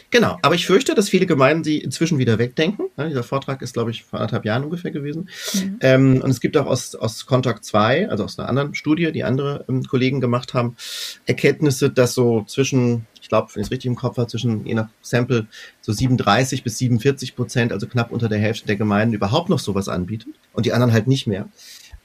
[0.09, 2.85] Genau, aber ich fürchte, dass viele Gemeinden sie inzwischen wieder wegdenken.
[2.97, 5.29] Ja, dieser Vortrag ist, glaube ich, vor anderthalb Jahren ungefähr gewesen.
[5.53, 5.77] Mhm.
[5.81, 9.23] Ähm, und es gibt auch aus, aus Kontakt 2, also aus einer anderen Studie, die
[9.23, 10.75] andere ähm, Kollegen gemacht haben,
[11.25, 14.75] Erkenntnisse, dass so zwischen, ich glaube, wenn ich es richtig im Kopf habe, zwischen je
[14.75, 15.47] nach Sample
[15.81, 19.89] so 37 bis 47 Prozent, also knapp unter der Hälfte der Gemeinden überhaupt noch sowas
[19.89, 21.49] anbieten und die anderen halt nicht mehr.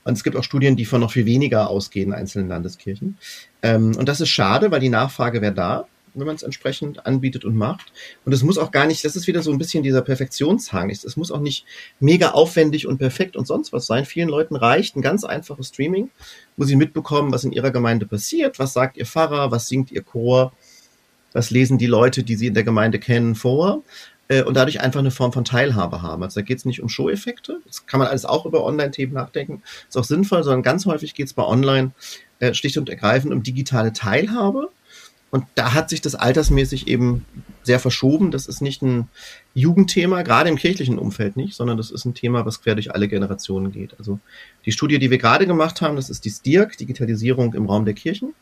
[0.04, 3.18] Und es gibt auch Studien, die von noch viel weniger ausgehen in einzelnen Landeskirchen.
[3.62, 5.86] Ähm, und das ist schade, weil die Nachfrage wäre da
[6.18, 7.92] wenn man es entsprechend anbietet und macht.
[8.24, 10.90] Und es muss auch gar nicht, das ist wieder so ein bisschen dieser Perfektionshang.
[10.90, 11.64] Es muss auch nicht
[12.00, 14.04] mega aufwendig und perfekt und sonst was sein.
[14.04, 16.11] Vielen Leuten reicht ein ganz einfaches Streaming,
[16.57, 20.02] wo sie mitbekommen, was in ihrer Gemeinde passiert, was sagt ihr Pfarrer, was singt ihr
[20.02, 20.52] Chor,
[21.33, 23.83] was lesen die Leute, die sie in der Gemeinde kennen, vor
[24.28, 26.22] äh, und dadurch einfach eine Form von Teilhabe haben.
[26.22, 29.62] Also da geht es nicht um Show-Effekte, das kann man alles auch über Online-Themen nachdenken,
[29.88, 31.92] ist auch sinnvoll, sondern ganz häufig geht es bei Online
[32.38, 34.70] äh, schlicht und ergreifend um digitale Teilhabe
[35.30, 37.24] und da hat sich das altersmäßig eben
[37.62, 38.30] sehr verschoben.
[38.30, 39.08] Das ist nicht ein
[39.54, 43.08] Jugendthema, gerade im kirchlichen Umfeld nicht, sondern das ist ein Thema, was quer durch alle
[43.08, 43.94] Generationen geht.
[43.98, 44.20] Also
[44.64, 47.94] die Studie, die wir gerade gemacht haben, das ist die STIRK, Digitalisierung im Raum der
[47.94, 48.34] Kirchen.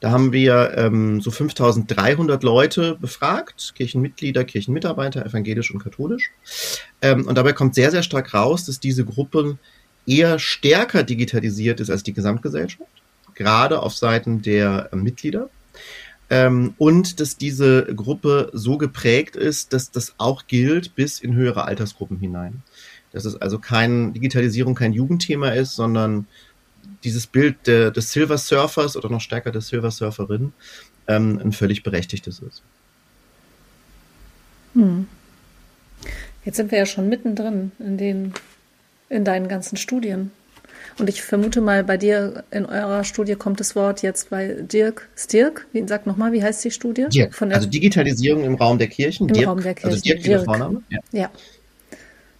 [0.00, 6.30] Da haben wir ähm, so 5300 Leute befragt, Kirchenmitglieder, Kirchenmitarbeiter, evangelisch und katholisch.
[7.02, 9.58] Ähm, und dabei kommt sehr, sehr stark raus, dass diese Gruppe
[10.06, 12.90] eher stärker digitalisiert ist als die Gesamtgesellschaft,
[13.34, 15.50] gerade auf Seiten der äh, Mitglieder.
[16.30, 21.64] Ähm, und dass diese Gruppe so geprägt ist, dass das auch gilt bis in höhere
[21.64, 22.62] Altersgruppen hinein.
[23.12, 26.26] Dass es also kein Digitalisierung kein Jugendthema ist, sondern
[27.04, 30.52] dieses Bild de, des Silver Surfers oder noch stärker des Silver Surferin
[31.06, 32.62] ähm, ein völlig berechtigtes ist.
[34.74, 35.06] Hm.
[36.44, 38.34] Jetzt sind wir ja schon mittendrin in den
[39.08, 40.30] in deinen ganzen Studien.
[40.98, 45.08] Und ich vermute mal, bei dir in eurer Studie kommt das Wort jetzt bei Dirk
[45.16, 45.66] Stirk.
[45.72, 47.06] Wie, sag nochmal, wie heißt die Studie?
[47.08, 47.34] Dirk.
[47.34, 49.28] Von also Digitalisierung im Raum der Kirchen.
[49.28, 49.90] Im Dirk, Raum der Kirchen.
[49.90, 50.44] Also Dirk, Dirk.
[50.44, 50.82] Vorname.
[50.88, 50.98] Ja.
[51.12, 51.30] ja.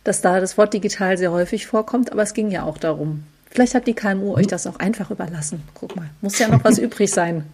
[0.03, 3.25] Dass da das Wort digital sehr häufig vorkommt, aber es ging ja auch darum.
[3.51, 4.35] Vielleicht hat die KMU mhm.
[4.35, 5.63] euch das auch einfach überlassen.
[5.75, 7.45] Guck mal, muss ja noch was übrig sein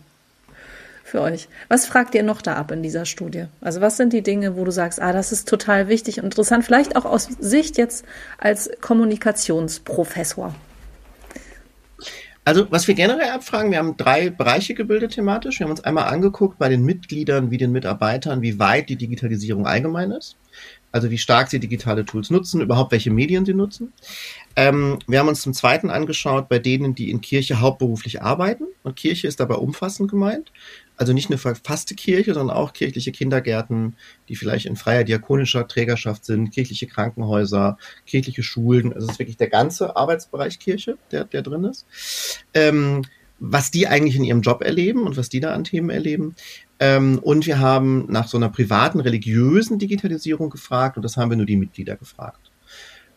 [1.04, 1.48] für euch.
[1.68, 3.44] Was fragt ihr noch da ab in dieser Studie?
[3.60, 6.64] Also was sind die Dinge, wo du sagst, ah, das ist total wichtig und interessant,
[6.64, 8.06] vielleicht auch aus Sicht jetzt
[8.38, 10.54] als Kommunikationsprofessor?
[12.46, 15.58] Also, was wir generell abfragen, wir haben drei Bereiche gebildet thematisch.
[15.58, 19.66] Wir haben uns einmal angeguckt bei den Mitgliedern wie den Mitarbeitern, wie weit die Digitalisierung
[19.66, 20.36] allgemein ist.
[20.92, 23.92] Also wie stark sie digitale Tools nutzen, überhaupt welche Medien sie nutzen.
[24.56, 28.64] Ähm, wir haben uns zum Zweiten angeschaut bei denen, die in Kirche hauptberuflich arbeiten.
[28.82, 30.52] Und Kirche ist dabei umfassend gemeint.
[30.96, 33.96] Also nicht eine verfasste Kirche, sondern auch kirchliche Kindergärten,
[34.28, 38.92] die vielleicht in freier diakonischer Trägerschaft sind, kirchliche Krankenhäuser, kirchliche Schulen.
[38.92, 41.86] Also es ist wirklich der ganze Arbeitsbereich Kirche, der, der drin ist.
[42.54, 43.02] Ähm,
[43.40, 46.34] was die eigentlich in ihrem Job erleben und was die da an Themen erleben.
[46.80, 51.36] Ähm, und wir haben nach so einer privaten, religiösen Digitalisierung gefragt und das haben wir
[51.36, 52.50] nur die Mitglieder gefragt.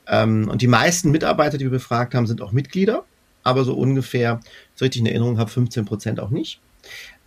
[0.07, 3.05] Ähm, und die meisten Mitarbeiter, die wir befragt haben, sind auch Mitglieder,
[3.43, 4.39] aber so ungefähr,
[4.75, 6.59] so richtig in Erinnerung habe, 15 Prozent auch nicht.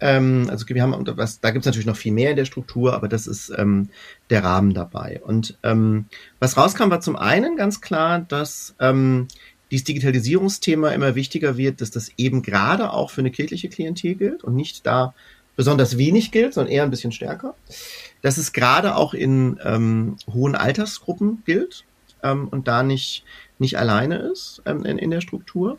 [0.00, 2.94] Ähm, also wir haben, was, da gibt es natürlich noch viel mehr in der Struktur,
[2.94, 3.90] aber das ist ähm,
[4.30, 5.20] der Rahmen dabei.
[5.22, 6.06] Und ähm,
[6.38, 9.28] was rauskam, war zum einen ganz klar, dass ähm,
[9.70, 14.42] dieses Digitalisierungsthema immer wichtiger wird, dass das eben gerade auch für eine kirchliche Klientel gilt
[14.42, 15.14] und nicht da
[15.56, 17.54] besonders wenig gilt, sondern eher ein bisschen stärker.
[18.22, 21.84] Dass es gerade auch in ähm, hohen Altersgruppen gilt
[22.22, 23.24] ähm, und da nicht,
[23.58, 25.78] nicht alleine ist ähm, in, in der Struktur.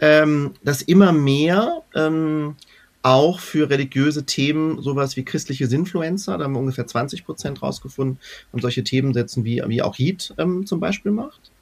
[0.00, 2.56] Ähm, dass immer mehr ähm,
[3.04, 8.18] auch für religiöse Themen sowas wie christliche Sinfluencer, da haben wir ungefähr 20 Prozent rausgefunden,
[8.50, 11.52] und solche Themen setzen, wie, wie auch Heat ähm, zum Beispiel macht.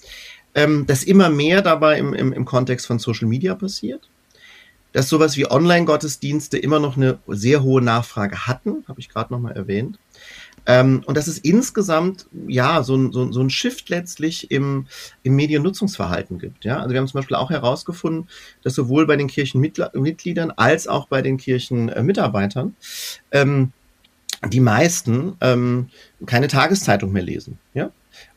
[0.55, 4.09] Ähm, dass immer mehr dabei im, im, im Kontext von Social Media passiert.
[4.93, 9.57] Dass sowas wie Online-Gottesdienste immer noch eine sehr hohe Nachfrage hatten, habe ich gerade nochmal
[9.57, 9.99] erwähnt.
[10.67, 14.87] Ähm, und dass es insgesamt ja so ein, so, so ein Shift letztlich im,
[15.23, 16.65] im Mediennutzungsverhalten gibt.
[16.65, 16.79] Ja?
[16.79, 18.29] Also wir haben zum Beispiel auch herausgefunden,
[18.63, 22.77] dass sowohl bei den Kirchenmitgliedern als auch bei den Kirchenmitarbeitern
[23.33, 23.73] ähm,
[24.49, 25.89] die meisten ähm,
[26.27, 27.59] keine Tageszeitung mehr lesen.
[27.75, 27.91] Ja?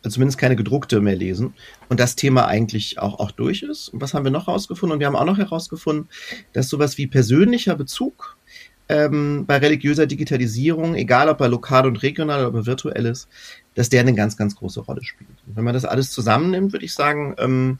[0.04, 1.54] Also zumindest keine gedruckte mehr lesen.
[1.90, 3.90] Und das Thema eigentlich auch, auch durch ist.
[3.90, 4.94] Und was haben wir noch herausgefunden?
[4.94, 6.10] Und wir haben auch noch herausgefunden,
[6.54, 8.38] dass sowas wie persönlicher Bezug
[8.88, 13.28] ähm, bei religiöser Digitalisierung, egal ob er lokal und regional oder virtuell ist,
[13.74, 15.30] dass der eine ganz, ganz große Rolle spielt.
[15.48, 17.78] Und wenn man das alles zusammennimmt, würde ich sagen, ähm,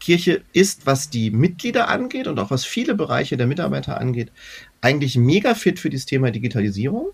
[0.00, 4.32] Kirche ist, was die Mitglieder angeht und auch was viele Bereiche der Mitarbeiter angeht,
[4.80, 7.10] eigentlich mega fit für dieses Thema Digitalisierung,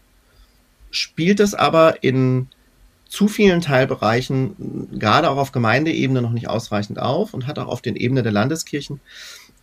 [0.90, 2.49] spielt es aber in
[3.09, 7.83] zu vielen Teilbereichen, gerade auch auf Gemeindeebene, noch nicht ausreichend auf und hat auch auf
[7.83, 9.01] den Ebenen der Landeskirchen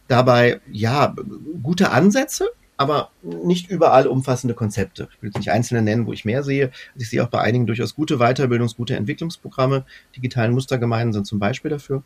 [0.07, 1.15] dabei, ja,
[1.61, 5.07] gute Ansätze, aber nicht überall umfassende Konzepte.
[5.15, 6.67] Ich will jetzt nicht einzelne nennen, wo ich mehr sehe.
[6.93, 9.85] Also ich sehe auch bei einigen durchaus gute Weiterbildungs-, gute Entwicklungsprogramme.
[10.15, 12.03] Digitalen Mustergemeinden sind zum Beispiel dafür.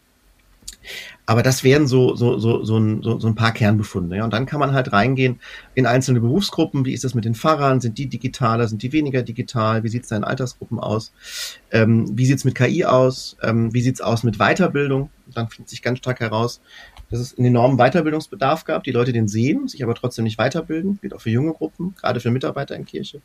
[1.26, 4.18] Aber das wären so, so, so, so, ein, so, so ein paar Kernbefunde.
[4.18, 4.24] Ja.
[4.24, 5.40] Und dann kann man halt reingehen
[5.76, 6.86] in einzelne Berufsgruppen.
[6.86, 7.82] Wie ist das mit den Fahrern?
[7.82, 8.68] Sind die digitaler?
[8.68, 9.84] Sind die weniger digital?
[9.84, 11.12] Wie sieht es da in Altersgruppen aus?
[11.72, 13.36] Ähm, wie sieht es mit KI aus?
[13.42, 15.10] Ähm, wie sieht es aus mit Weiterbildung?
[15.34, 16.62] Dann findet sich ganz stark heraus,
[17.10, 21.00] dass es einen enormen Weiterbildungsbedarf gab, die Leute den sehen, sich aber trotzdem nicht weiterbilden,
[21.02, 23.22] gilt auch für junge Gruppen, gerade für Mitarbeiter in Kirche.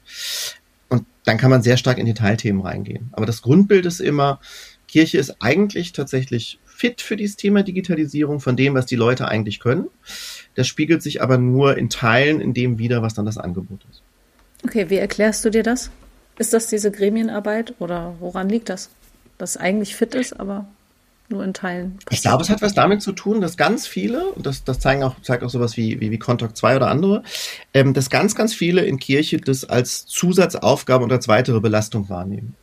[0.88, 3.08] Und dann kann man sehr stark in Detailthemen reingehen.
[3.12, 4.40] Aber das Grundbild ist immer,
[4.88, 9.58] Kirche ist eigentlich tatsächlich fit für dieses Thema Digitalisierung von dem, was die Leute eigentlich
[9.58, 9.86] können.
[10.54, 14.02] Das spiegelt sich aber nur in Teilen in dem wieder, was dann das Angebot ist.
[14.64, 15.90] Okay, wie erklärst du dir das?
[16.38, 18.90] Ist das diese Gremienarbeit oder woran liegt das?
[19.38, 20.66] Dass es eigentlich fit ist, aber
[21.32, 21.96] nur in Teilen.
[21.96, 22.12] Passiert.
[22.12, 25.02] Ich glaube, es hat was damit zu tun, dass ganz viele, und das, das zeigen
[25.02, 27.22] auch, zeigt auch sowas wie, wie, wie Contact 2 oder andere,
[27.74, 32.54] ähm, dass ganz, ganz viele in Kirche das als Zusatzaufgabe und als weitere Belastung wahrnehmen.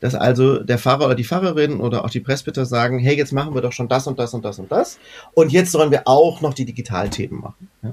[0.00, 3.54] Dass also der Pfarrer oder die Pfarrerin oder auch die Presbyter sagen, hey, jetzt machen
[3.54, 4.98] wir doch schon das und das und das und das.
[5.32, 7.70] Und jetzt sollen wir auch noch die Digitalthemen machen.
[7.82, 7.92] Ja?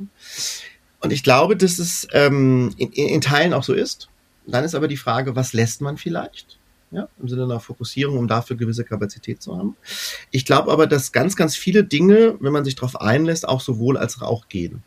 [1.00, 4.10] Und ich glaube, dass es ähm, in, in Teilen auch so ist.
[4.48, 6.58] Dann ist aber die Frage, was lässt man vielleicht?
[6.94, 9.76] Ja, im Sinne einer Fokussierung, um dafür gewisse Kapazität zu haben.
[10.32, 13.98] Ich glaube aber, dass ganz, ganz viele Dinge, wenn man sich darauf einlässt, auch sowohl
[13.98, 14.84] als auch gehen.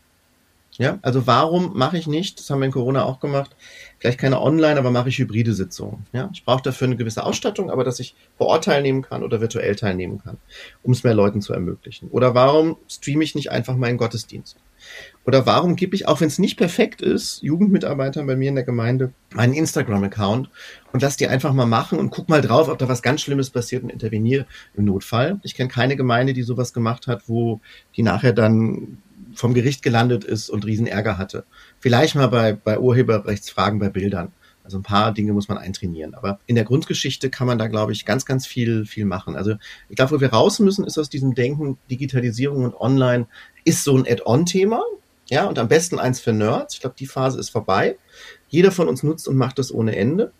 [0.77, 3.55] Ja, also warum mache ich nicht, das haben wir in Corona auch gemacht,
[3.97, 6.05] vielleicht keine Online, aber mache ich hybride Sitzungen.
[6.13, 9.41] Ja, ich brauche dafür eine gewisse Ausstattung, aber dass ich vor Ort teilnehmen kann oder
[9.41, 10.37] virtuell teilnehmen kann,
[10.83, 12.09] um es mehr Leuten zu ermöglichen.
[12.09, 14.57] Oder warum streame ich nicht einfach meinen Gottesdienst?
[15.27, 18.63] Oder warum gebe ich, auch wenn es nicht perfekt ist, Jugendmitarbeitern bei mir in der
[18.63, 20.49] Gemeinde meinen Instagram-Account
[20.93, 23.49] und lass die einfach mal machen und guck mal drauf, ob da was ganz Schlimmes
[23.49, 25.41] passiert und interveniere im Notfall.
[25.43, 27.59] Ich kenne keine Gemeinde, die sowas gemacht hat, wo
[27.97, 28.99] die nachher dann
[29.33, 31.43] vom Gericht gelandet ist und riesen Ärger hatte.
[31.79, 34.31] Vielleicht mal bei, bei Urheberrechtsfragen bei Bildern.
[34.63, 36.13] Also ein paar Dinge muss man eintrainieren.
[36.15, 39.35] Aber in der Grundgeschichte kann man da, glaube ich, ganz, ganz viel, viel machen.
[39.35, 39.55] Also
[39.89, 43.27] ich glaube, wo wir raus müssen, ist aus diesem Denken, Digitalisierung und Online
[43.65, 44.81] ist so ein Add-on-Thema.
[45.29, 46.75] Ja, und am besten eins für Nerds.
[46.75, 47.97] Ich glaube, die Phase ist vorbei.
[48.47, 50.31] Jeder von uns nutzt und macht das ohne Ende.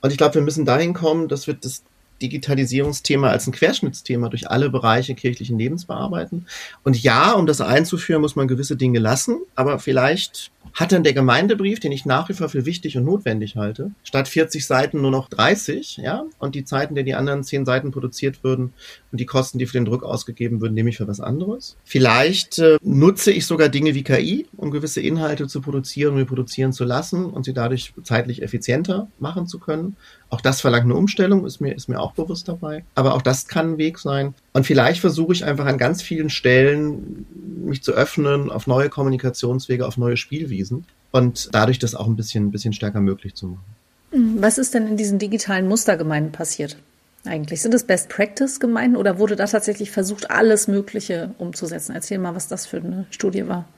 [0.00, 1.82] Und ich glaube, wir müssen dahin kommen, dass wir das
[2.22, 6.46] Digitalisierungsthema als ein Querschnittsthema durch alle Bereiche kirchlichen Lebens bearbeiten.
[6.84, 11.12] Und ja, um das einzuführen, muss man gewisse Dinge lassen, aber vielleicht hat dann der
[11.12, 15.10] Gemeindebrief, den ich nach wie vor für wichtig und notwendig halte, statt 40 Seiten nur
[15.10, 18.72] noch 30, ja, und die Zeiten, die die anderen 10 Seiten produziert würden
[19.12, 21.76] und die Kosten, die für den Druck ausgegeben würden, nehme ich für was anderes.
[21.84, 26.72] Vielleicht äh, nutze ich sogar Dinge wie KI, um gewisse Inhalte zu produzieren und reproduzieren
[26.72, 29.96] zu lassen und sie dadurch zeitlich effizienter machen zu können.
[30.30, 32.84] Auch das verlangt eine Umstellung, ist mir, ist mir auch bewusst dabei.
[32.94, 34.34] Aber auch das kann ein Weg sein.
[34.52, 37.26] Und vielleicht versuche ich einfach an ganz vielen Stellen
[37.64, 40.16] mich zu öffnen auf neue Kommunikationswege, auf neue
[40.50, 44.40] Spielwiesen und dadurch das auch ein bisschen, ein bisschen stärker möglich zu machen.
[44.40, 46.76] Was ist denn in diesen digitalen Mustergemeinden passiert?
[47.24, 51.94] Eigentlich sind es Best Practice Gemeinden oder wurde da tatsächlich versucht, alles Mögliche umzusetzen?
[51.94, 53.68] Erzähl mal, was das für eine Studie war.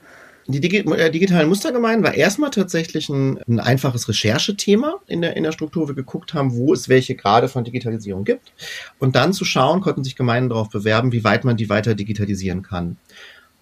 [0.47, 5.43] Die Digi äh, digitalen Mustergemeinden war erstmal tatsächlich ein, ein einfaches Recherchethema in der, in
[5.43, 5.87] der Struktur.
[5.87, 8.51] Wir geguckt haben, wo es welche Grade von Digitalisierung gibt.
[8.99, 12.61] Und dann zu schauen, konnten sich Gemeinden darauf bewerben, wie weit man die weiter digitalisieren
[12.61, 12.97] kann.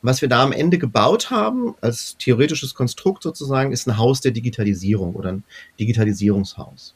[0.02, 4.32] Was wir da am Ende gebaut haben, als theoretisches Konstrukt sozusagen, ist ein Haus der
[4.32, 5.44] Digitalisierung oder ein
[5.80, 6.96] Digitalisierungshaus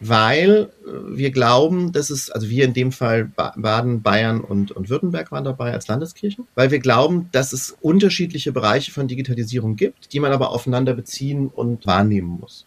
[0.00, 4.88] weil äh, wir glauben, dass es, also wir in dem Fall Baden, Bayern und, und
[4.88, 10.12] Württemberg waren dabei als Landeskirchen, weil wir glauben, dass es unterschiedliche Bereiche von Digitalisierung gibt,
[10.12, 12.66] die man aber aufeinander beziehen und wahrnehmen muss.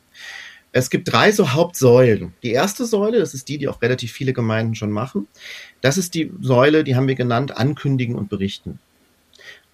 [0.71, 2.34] Es gibt drei so Hauptsäulen.
[2.43, 5.27] Die erste Säule, das ist die, die auch relativ viele Gemeinden schon machen.
[5.82, 8.79] Das ist die Säule, die haben wir genannt, ankündigen und berichten.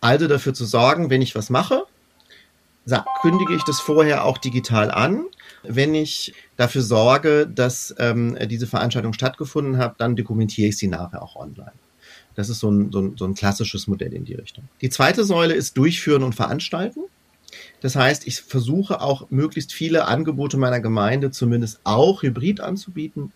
[0.05, 1.85] Also dafür zu sorgen, wenn ich was mache,
[3.21, 5.25] kündige ich das vorher auch digital an
[5.67, 11.21] wenn ich dafür sorge, dass ähm, diese Veranstaltung stattgefunden hat, dann dokumentiere ich sie nachher
[11.21, 11.73] auch online.
[12.35, 14.65] Das ist so ein, so, ein, so ein klassisches Modell in die Richtung.
[14.81, 17.01] Die zweite Säule ist Durchführen und Veranstalten.
[17.79, 23.31] Das heißt, ich versuche auch möglichst viele Angebote meiner Gemeinde zumindest auch hybrid anzubieten,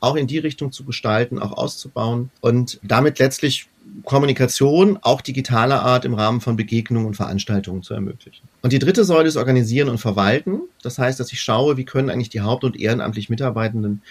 [0.00, 3.68] auch in die Richtung zu gestalten, auch auszubauen und damit letztlich
[4.04, 8.48] Kommunikation, auch digitaler Art im Rahmen von Begegnungen und Veranstaltungen zu ermöglichen.
[8.62, 10.62] Und die dritte Säule ist Organisieren und Verwalten.
[10.82, 14.02] Das heißt, dass ich schaue, wie können eigentlich die haupt- und ehrenamtlich Mitarbeitenden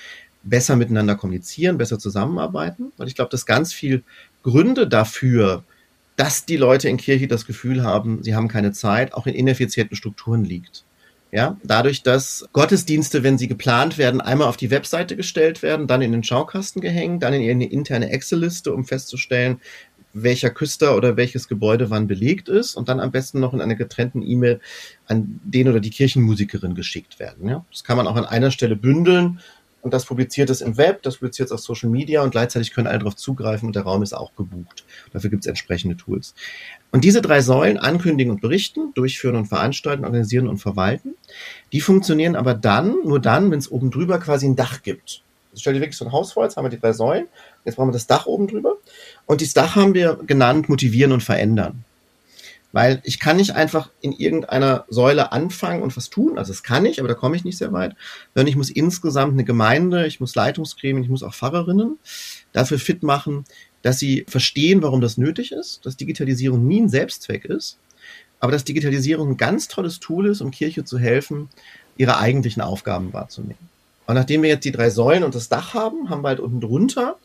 [0.43, 2.91] besser miteinander kommunizieren, besser zusammenarbeiten.
[2.97, 4.03] Weil ich glaube, dass ganz viel
[4.43, 5.63] Gründe dafür,
[6.15, 9.95] dass die Leute in Kirche das Gefühl haben, sie haben keine Zeit, auch in ineffizienten
[9.95, 10.83] Strukturen liegt.
[11.33, 16.01] Ja, dadurch, dass Gottesdienste, wenn sie geplant werden, einmal auf die Webseite gestellt werden, dann
[16.01, 19.61] in den Schaukasten gehängt, dann in eine interne Excel-Liste, um festzustellen,
[20.13, 23.75] welcher Küster oder welches Gebäude wann belegt ist und dann am besten noch in einer
[23.75, 24.59] getrennten E-Mail
[25.07, 27.47] an den oder die Kirchenmusikerin geschickt werden.
[27.47, 27.65] Ja?
[27.71, 29.39] Das kann man auch an einer Stelle bündeln
[29.81, 32.87] und das publiziert es im Web, das publiziert es auf Social Media und gleichzeitig können
[32.87, 34.85] alle darauf zugreifen und der Raum ist auch gebucht.
[35.11, 36.35] Dafür gibt es entsprechende Tools.
[36.91, 41.15] Und diese drei Säulen, ankündigen und berichten, durchführen und veranstalten, organisieren und verwalten,
[41.71, 45.23] die funktionieren aber dann, nur dann, wenn es oben drüber quasi ein Dach gibt.
[45.51, 47.27] Also stell dir wirklich so ein Haus vor, jetzt haben wir die drei Säulen,
[47.65, 48.77] jetzt brauchen wir das Dach oben drüber.
[49.25, 51.83] Und dieses Dach haben wir genannt, motivieren und verändern.
[52.71, 56.37] Weil ich kann nicht einfach in irgendeiner Säule anfangen und was tun.
[56.37, 57.95] Also das kann ich, aber da komme ich nicht sehr weit.
[58.33, 61.99] Sondern ich muss insgesamt eine Gemeinde, ich muss Leitungsgremien, ich muss auch Pfarrerinnen
[62.53, 63.45] dafür fit machen,
[63.81, 67.77] dass sie verstehen, warum das nötig ist, dass Digitalisierung nie ein Selbstzweck ist,
[68.39, 71.49] aber dass Digitalisierung ein ganz tolles Tool ist, um Kirche zu helfen,
[71.97, 73.69] ihre eigentlichen Aufgaben wahrzunehmen.
[74.11, 76.59] Und nachdem wir jetzt die drei Säulen und das Dach haben, haben wir halt unten
[76.59, 77.15] drunter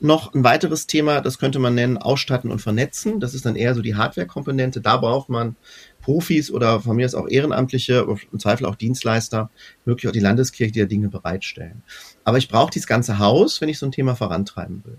[0.00, 3.20] noch ein weiteres Thema, das könnte man nennen, ausstatten und vernetzen.
[3.20, 4.80] Das ist dann eher so die Hardware-Komponente.
[4.80, 5.56] Da braucht man
[6.00, 9.50] Profis oder von mir aus auch Ehrenamtliche, im Zweifel auch Dienstleister,
[9.84, 11.82] möglich auch die Landeskirche, die da Dinge bereitstellen.
[12.24, 14.96] Aber ich brauche dieses ganze Haus, wenn ich so ein Thema vorantreiben will.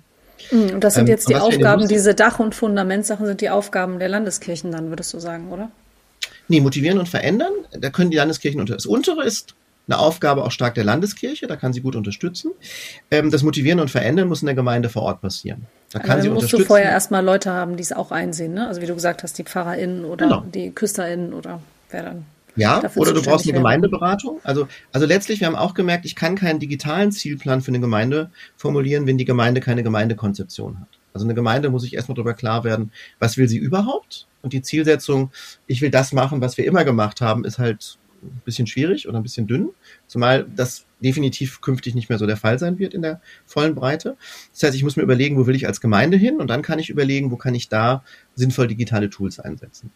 [0.50, 3.98] Hm, und das sind ähm, jetzt die Aufgaben, diese Dach- und Fundamentsachen sind die Aufgaben
[3.98, 5.72] der Landeskirchen dann, würdest du sagen, oder?
[6.48, 8.76] Nee, motivieren und verändern, da können die Landeskirchen unter.
[8.76, 9.56] Das untere ist
[9.88, 12.52] eine Aufgabe auch stark der Landeskirche, da kann sie gut unterstützen.
[13.12, 15.66] Ähm, das Motivieren und Verändern muss in der Gemeinde vor Ort passieren.
[15.92, 18.68] Da kann also sie musst du vorher erstmal Leute haben, die es auch einsehen, ne?
[18.68, 20.46] Also wie du gesagt hast, die PfarrerInnen oder genau.
[20.54, 22.26] die KüsterInnen oder wer dann.
[22.56, 24.40] Ja, oder du brauchst eine Gemeindeberatung.
[24.44, 28.30] Also, also letztlich, wir haben auch gemerkt, ich kann keinen digitalen Zielplan für eine Gemeinde
[28.58, 30.88] formulieren, wenn die Gemeinde keine Gemeindekonzeption hat.
[31.14, 34.28] Also eine Gemeinde muss sich erstmal darüber klar werden, was will sie überhaupt?
[34.42, 35.32] Und die Zielsetzung,
[35.68, 39.18] ich will das machen, was wir immer gemacht haben, ist halt ein bisschen schwierig oder
[39.18, 39.70] ein bisschen dünn,
[40.08, 44.16] zumal das definitiv künftig nicht mehr so der Fall sein wird in der vollen Breite.
[44.54, 46.80] Das heißt, ich muss mir überlegen, wo will ich als Gemeinde hin und dann kann
[46.80, 48.04] ich überlegen, wo kann ich da
[48.36, 49.92] sinnvoll digitale Tools einsetzen.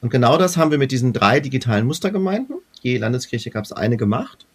[0.00, 3.96] Und genau das haben wir mit diesen drei digitalen Mustergemeinden, je Landeskirche gab es eine
[3.96, 4.46] gemacht.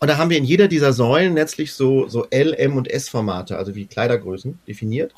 [0.00, 3.08] Und da haben wir in jeder dieser Säulen letztlich so, so L, M und S
[3.08, 5.12] Formate, also wie Kleidergrößen definiert.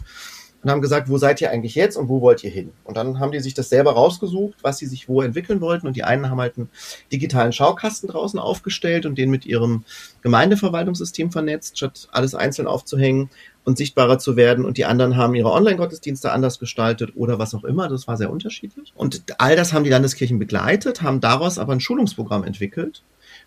[0.62, 2.72] Und haben gesagt, wo seid ihr eigentlich jetzt und wo wollt ihr hin?
[2.84, 5.86] Und dann haben die sich das selber rausgesucht, was sie sich wo entwickeln wollten.
[5.86, 6.68] Und die einen haben halt einen
[7.10, 9.84] digitalen Schaukasten draußen aufgestellt und den mit ihrem
[10.22, 13.30] Gemeindeverwaltungssystem vernetzt, statt alles einzeln aufzuhängen
[13.64, 14.66] und sichtbarer zu werden.
[14.66, 17.88] Und die anderen haben ihre Online-Gottesdienste anders gestaltet oder was auch immer.
[17.88, 18.92] Das war sehr unterschiedlich.
[18.94, 23.02] Und all das haben die Landeskirchen begleitet, haben daraus aber ein Schulungsprogramm entwickelt,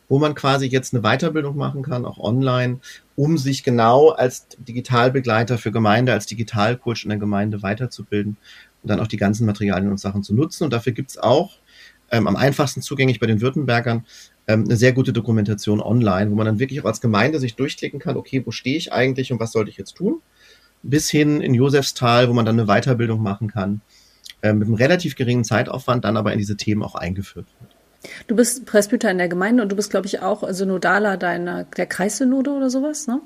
[0.09, 2.79] wo man quasi jetzt eine Weiterbildung machen kann, auch online,
[3.15, 8.37] um sich genau als Digitalbegleiter für Gemeinde, als Digitalcoach in der Gemeinde weiterzubilden
[8.81, 10.65] und dann auch die ganzen Materialien und Sachen zu nutzen.
[10.65, 11.59] Und dafür gibt's auch
[12.11, 14.05] ähm, am einfachsten zugänglich bei den Württembergern
[14.47, 17.99] ähm, eine sehr gute Dokumentation online, wo man dann wirklich auch als Gemeinde sich durchklicken
[17.99, 20.21] kann, okay, wo stehe ich eigentlich und was sollte ich jetzt tun?
[20.83, 23.81] Bis hin in Josefsthal, wo man dann eine Weiterbildung machen kann,
[24.41, 27.72] äh, mit einem relativ geringen Zeitaufwand, dann aber in diese Themen auch eingeführt wird.
[28.27, 31.85] Du bist Presbyter in der Gemeinde und du bist, glaube ich, auch Synodaler deiner, der
[31.85, 33.21] Kreissynode oder sowas, ne?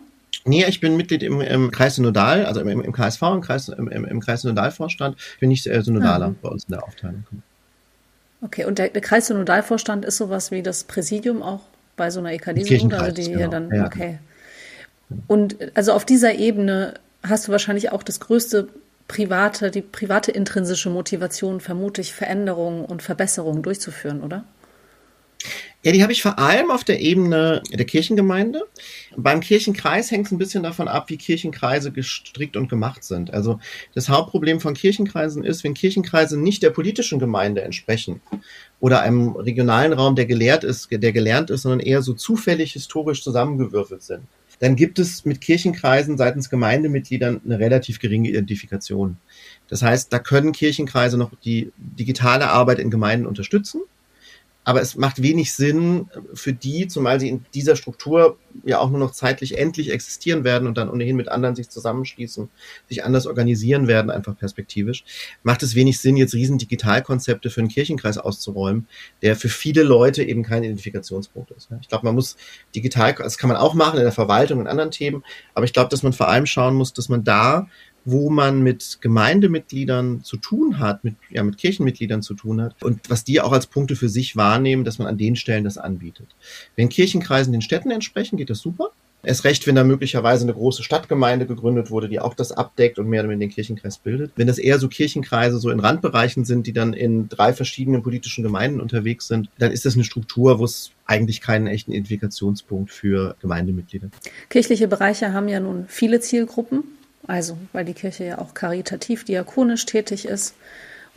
[0.45, 3.87] Nee, ich bin Mitglied im, im Kreis Synodal, also im, im KSV, im Kreis, im,
[3.87, 6.35] im Kreis Synodalvorstand, bin ich äh, Synodaler ah.
[6.41, 7.25] bei uns in der Aufteilung.
[8.41, 11.61] Okay, und der, der Kreissynodalvorstand ist sowas wie das Präsidium auch
[11.95, 13.37] bei so einer EKD-Synode, also die genau.
[13.37, 13.85] hier dann, ja.
[13.87, 14.19] okay.
[15.25, 18.67] Und also auf dieser Ebene hast du wahrscheinlich auch das größte
[19.07, 24.43] private, die private intrinsische Motivation, vermute ich, Veränderungen und Verbesserungen durchzuführen, oder?
[25.83, 28.63] Ja, die habe ich vor allem auf der Ebene der Kirchengemeinde.
[29.15, 33.31] Beim Kirchenkreis hängt es ein bisschen davon ab, wie Kirchenkreise gestrickt und gemacht sind.
[33.31, 33.59] Also
[33.93, 38.21] das Hauptproblem von Kirchenkreisen ist, wenn Kirchenkreise nicht der politischen Gemeinde entsprechen
[38.79, 43.23] oder einem regionalen Raum, der gelehrt ist, der gelernt ist, sondern eher so zufällig historisch
[43.23, 44.23] zusammengewürfelt sind,
[44.59, 49.17] dann gibt es mit Kirchenkreisen seitens Gemeindemitgliedern eine relativ geringe Identifikation.
[49.69, 53.81] Das heißt, da können Kirchenkreise noch die digitale Arbeit in Gemeinden unterstützen
[54.67, 58.99] aber es macht wenig Sinn für die, zumal sie in dieser Struktur ja auch nur
[58.99, 62.49] noch zeitlich endlich existieren werden und dann ohnehin mit anderen sich zusammenschließen,
[62.89, 65.06] sich anders organisieren werden, einfach perspektivisch,
[65.41, 68.89] macht es wenig Sinn, jetzt riesen Digitalkonzepte für einen Kirchenkreis auszuräumen,
[69.21, 71.69] der für viele Leute eben kein Identifikationspunkt ist.
[71.80, 72.36] Ich glaube, man muss
[72.75, 75.88] digital, das kann man auch machen in der Verwaltung und anderen Themen, aber ich glaube,
[75.88, 77.69] dass man vor allem schauen muss, dass man da
[78.10, 83.02] wo man mit Gemeindemitgliedern zu tun hat, mit, ja, mit Kirchenmitgliedern zu tun hat und
[83.10, 86.28] was die auch als Punkte für sich wahrnehmen, dass man an den Stellen das anbietet.
[86.78, 88.91] Wenn Kirchenkreisen den Städten entsprechen, geht das super.
[89.24, 93.10] Erst recht, wenn da möglicherweise eine große Stadtgemeinde gegründet wurde, die auch das abdeckt und
[93.10, 94.32] mehr oder weniger den Kirchenkreis bildet.
[94.38, 98.43] Wenn das eher so Kirchenkreise so in Randbereichen sind, die dann in drei verschiedenen politischen
[98.43, 103.36] Gemeinden unterwegs sind, dann ist das eine Struktur, wo es eigentlich keinen echten Identifikationspunkt für
[103.41, 104.10] Gemeindemitglieder.
[104.50, 106.84] Kirchliche Bereiche haben ja nun viele Zielgruppen.
[107.27, 110.55] Also, weil die Kirche ja auch karitativ, diakonisch tätig ist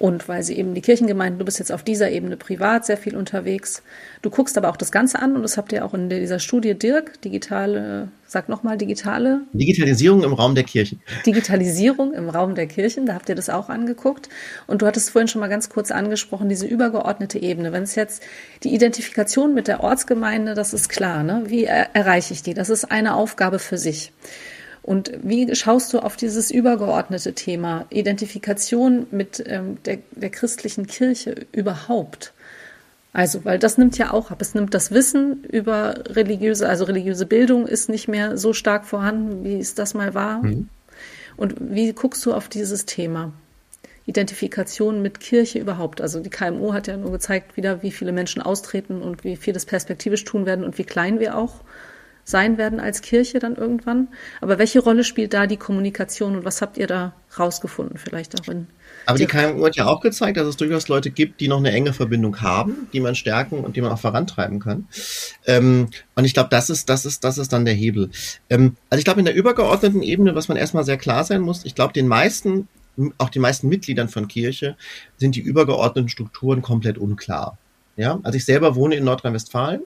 [0.00, 3.14] und weil sie eben die Kirchengemeinde, du bist jetzt auf dieser Ebene privat sehr viel
[3.14, 3.82] unterwegs.
[4.22, 6.72] Du guckst aber auch das Ganze an und das habt ihr auch in dieser Studie,
[6.72, 9.42] Dirk, digitale, sag nochmal, digitale.
[9.52, 11.02] Digitalisierung im Raum der Kirchen.
[11.26, 14.30] Digitalisierung im Raum der Kirchen, da habt ihr das auch angeguckt.
[14.66, 17.70] Und du hattest vorhin schon mal ganz kurz angesprochen, diese übergeordnete Ebene.
[17.70, 18.22] Wenn es jetzt
[18.62, 21.42] die Identifikation mit der Ortsgemeinde, das ist klar, ne?
[21.48, 22.54] Wie er erreiche ich die?
[22.54, 24.12] Das ist eine Aufgabe für sich.
[24.82, 31.46] Und wie schaust du auf dieses übergeordnete Thema Identifikation mit ähm, der, der christlichen Kirche
[31.52, 32.32] überhaupt?
[33.12, 34.40] Also, weil das nimmt ja auch ab.
[34.40, 39.44] Es nimmt das Wissen über religiöse, also religiöse Bildung ist nicht mehr so stark vorhanden,
[39.44, 40.42] wie es das mal war.
[40.42, 40.68] Mhm.
[41.36, 43.32] Und wie guckst du auf dieses Thema?
[44.06, 46.00] Identifikation mit Kirche überhaupt.
[46.00, 49.52] Also die KMU hat ja nur gezeigt wieder, wie viele Menschen austreten und wie viel
[49.52, 51.60] das perspektivisch tun werden und wie klein wir auch
[52.30, 54.08] sein werden als Kirche dann irgendwann.
[54.40, 58.48] Aber welche Rolle spielt da die Kommunikation und was habt ihr da rausgefunden vielleicht auch
[58.48, 58.66] in
[59.06, 61.72] aber die KMU hat ja auch gezeigt, dass es durchaus Leute gibt, die noch eine
[61.72, 64.86] enge Verbindung haben, die man stärken und die man auch vorantreiben kann.
[65.46, 68.10] Ähm, und ich glaube, das ist, das ist, das ist dann der Hebel.
[68.48, 71.64] Ähm, also ich glaube, in der übergeordneten Ebene, was man erstmal sehr klar sein muss,
[71.64, 72.68] ich glaube, den meisten,
[73.18, 74.76] auch den meisten Mitgliedern von Kirche
[75.16, 77.58] sind die übergeordneten Strukturen komplett unklar.
[77.96, 79.82] Ja, also ich selber wohne in Nordrhein-Westfalen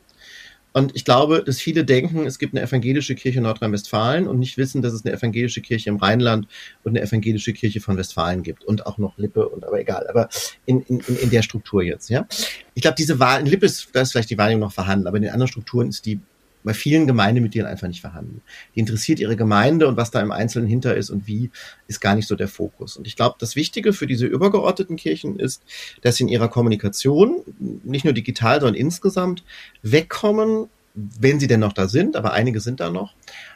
[0.75, 4.59] und ich glaube, dass viele denken, es gibt eine evangelische Kirche in Nordrhein-Westfalen und nicht
[4.59, 6.49] wissen, dass es eine evangelische Kirche im Rheinland
[6.83, 10.29] und eine evangelische Kirche von Westfalen gibt und auch noch Lippe und aber egal, aber
[10.67, 12.27] in, in, in der Struktur jetzt, ja.
[12.75, 15.17] Ich glaube, diese Wahl, in Lippe ist, da ist vielleicht die Wahrnehmung noch vorhanden, aber
[15.17, 16.19] in den anderen Strukturen ist die
[16.65, 18.43] bei vielen Gemeindemitgliedern einfach nicht vorhanden.
[18.75, 21.51] Die interessiert ihre Gemeinde und was da im Einzelnen hinter ist und wie,
[21.87, 22.97] ist gar nicht so der Fokus.
[22.97, 25.63] Und ich glaube, das Wichtige für diese übergeordneten Kirchen ist,
[26.03, 27.43] dass sie in ihrer Kommunikation,
[27.85, 29.45] nicht nur digital, sondern insgesamt,
[29.83, 33.15] wegkommen, wenn sie denn noch da sind, aber einige sind da noch,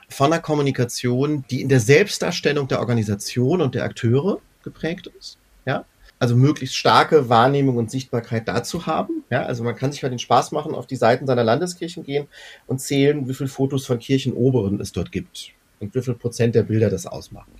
[0.09, 5.38] von einer Kommunikation, die in der Selbstdarstellung der Organisation und der Akteure geprägt ist.
[5.64, 5.85] Ja,
[6.18, 9.24] also möglichst starke Wahrnehmung und Sichtbarkeit dazu haben.
[9.31, 12.26] Ja, also man kann sich mal den Spaß machen, auf die Seiten seiner Landeskirchen gehen
[12.66, 15.50] und zählen, wie viele Fotos von Kirchenoberen es dort gibt
[15.81, 17.52] und wie viel Prozent der Bilder das ausmachen.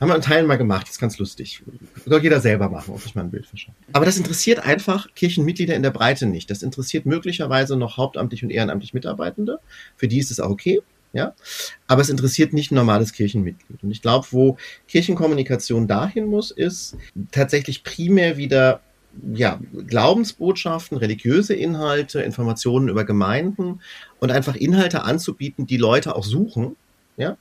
[0.00, 1.62] Haben wir in Teilen mal gemacht, das ist ganz lustig.
[2.04, 3.76] Soll jeder selber machen, ob ich mal ein Bild verschaffe.
[3.92, 6.50] Aber das interessiert einfach Kirchenmitglieder in der Breite nicht.
[6.50, 9.60] Das interessiert möglicherweise noch hauptamtlich und ehrenamtlich Mitarbeitende.
[9.96, 10.82] Für die ist es auch okay.
[11.12, 11.34] Ja,
[11.86, 13.82] aber es interessiert nicht ein normales Kirchenmitglied.
[13.82, 14.56] Und ich glaube, wo
[14.88, 16.96] Kirchenkommunikation dahin muss, ist
[17.30, 18.80] tatsächlich primär wieder
[19.34, 23.80] ja, Glaubensbotschaften, religiöse Inhalte, Informationen über Gemeinden
[24.20, 26.76] und einfach Inhalte anzubieten, die Leute auch suchen,
[27.18, 27.36] ja,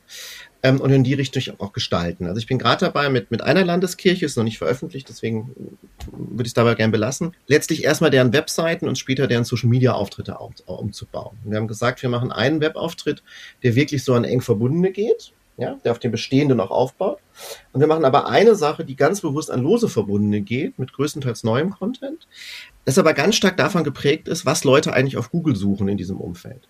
[0.64, 2.28] ähm, und in die Richtung auch gestalten.
[2.28, 5.78] Also ich bin gerade dabei mit, mit einer Landeskirche, ist noch nicht veröffentlicht, deswegen
[6.12, 11.38] würde ich es dabei gerne belassen, letztlich erstmal deren Webseiten und später deren Social-Media-Auftritte umzubauen.
[11.44, 13.24] Wir haben gesagt, wir machen einen Webauftritt,
[13.64, 17.20] der wirklich so an eng Verbundene geht, ja, der auf dem Bestehenden auch aufbaut.
[17.72, 21.44] Und wir machen aber eine Sache, die ganz bewusst an lose Verbundene geht, mit größtenteils
[21.44, 22.28] neuem Content,
[22.86, 26.18] das aber ganz stark davon geprägt ist, was Leute eigentlich auf Google suchen in diesem
[26.18, 26.68] Umfeld.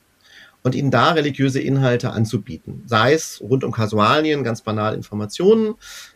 [0.64, 2.84] Und ihnen da religiöse Inhalte anzubieten.
[2.86, 5.74] Sei es rund um Kasualien, ganz banal Informationen,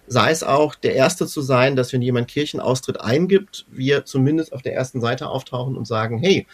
[0.08, 4.62] sei es auch der Erste zu sein, dass wenn jemand Kirchenaustritt eingibt, wir zumindest auf
[4.62, 6.46] der ersten Seite auftauchen und sagen, hey,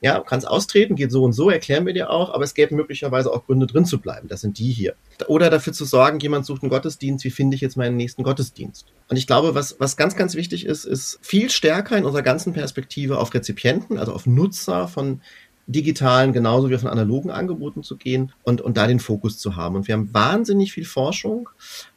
[0.00, 3.32] ja, kannst austreten, geht so und so, erklären wir dir auch, aber es gäbe möglicherweise
[3.32, 4.28] auch Gründe drin zu bleiben.
[4.28, 4.94] Das sind die hier.
[5.26, 8.86] Oder dafür zu sorgen, jemand sucht einen Gottesdienst, wie finde ich jetzt meinen nächsten Gottesdienst?
[9.08, 12.52] Und ich glaube, was, was ganz, ganz wichtig ist, ist viel stärker in unserer ganzen
[12.52, 15.20] Perspektive auf Rezipienten, also auf Nutzer von
[15.68, 19.76] digitalen genauso wie von analogen Angeboten zu gehen und, und da den Fokus zu haben.
[19.76, 21.50] Und wir haben wahnsinnig viel Forschung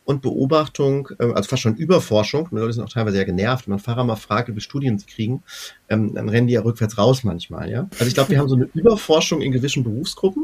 [0.03, 2.49] und Beobachtung, äh, also fast schon Überforschung.
[2.51, 3.67] Die Leute sind auch teilweise sehr genervt.
[3.67, 5.41] Wenn man Fahrer mal fragt, wie Studien sie kriegen,
[5.87, 7.71] ähm, dann rennen die ja rückwärts raus manchmal.
[7.71, 7.87] Ja?
[7.93, 10.43] Also ich glaube, wir haben so eine Überforschung in gewissen Berufsgruppen,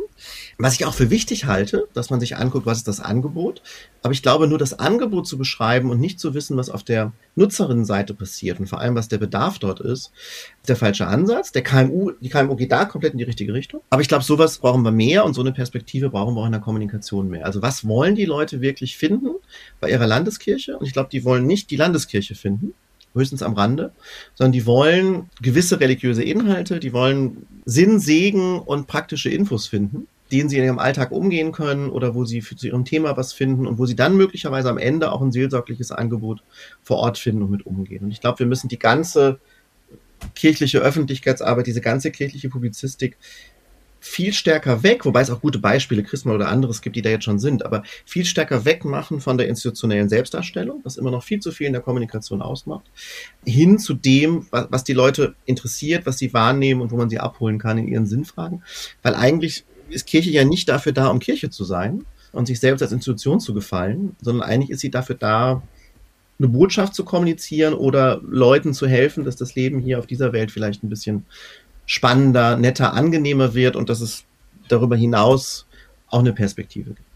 [0.58, 3.62] was ich auch für wichtig halte, dass man sich anguckt, was ist das Angebot.
[4.04, 7.12] Aber ich glaube, nur das Angebot zu beschreiben und nicht zu wissen, was auf der
[7.36, 10.12] Nutzerinnenseite passiert und vor allem, was der Bedarf dort ist,
[10.62, 11.52] ist der falsche Ansatz.
[11.52, 13.82] Der KMU, die KMU geht da komplett in die richtige Richtung.
[13.90, 16.52] Aber ich glaube, sowas brauchen wir mehr und so eine Perspektive brauchen wir auch in
[16.52, 17.46] der Kommunikation mehr.
[17.46, 19.36] Also was wollen die Leute wirklich finden?
[19.80, 20.78] bei ihrer Landeskirche.
[20.78, 22.74] Und ich glaube, die wollen nicht die Landeskirche finden,
[23.14, 23.92] höchstens am Rande,
[24.36, 30.50] sondern die wollen gewisse religiöse Inhalte, die wollen Sinn, Segen und praktische Infos finden, denen
[30.50, 33.78] sie in ihrem Alltag umgehen können oder wo sie zu ihrem Thema was finden und
[33.78, 36.44] wo sie dann möglicherweise am Ende auch ein seelsorgliches Angebot
[36.84, 38.04] vor Ort finden und mit umgehen.
[38.04, 39.40] Und ich glaube, wir müssen die ganze
[40.36, 43.18] kirchliche Öffentlichkeitsarbeit, diese ganze kirchliche Publizistik
[44.00, 47.26] viel stärker weg, wobei es auch gute Beispiele, Christmal oder anderes gibt, die da jetzt
[47.26, 51.52] schon sind, aber viel stärker wegmachen von der institutionellen Selbstdarstellung, was immer noch viel zu
[51.52, 52.86] viel in der Kommunikation ausmacht,
[53.46, 57.60] hin zu dem, was die Leute interessiert, was sie wahrnehmen und wo man sie abholen
[57.60, 58.64] kann in ihren Sinnfragen.
[59.02, 62.82] Weil eigentlich ist Kirche ja nicht dafür da, um Kirche zu sein und sich selbst
[62.82, 65.64] als Institution zu gefallen, sondern eigentlich ist sie dafür da,
[66.40, 70.52] eine Botschaft zu kommunizieren oder Leuten zu helfen, dass das Leben hier auf dieser Welt
[70.52, 71.26] vielleicht ein bisschen
[71.88, 74.26] spannender, netter, angenehmer wird und dass es
[74.68, 75.66] darüber hinaus
[76.10, 77.08] auch eine Perspektive gibt.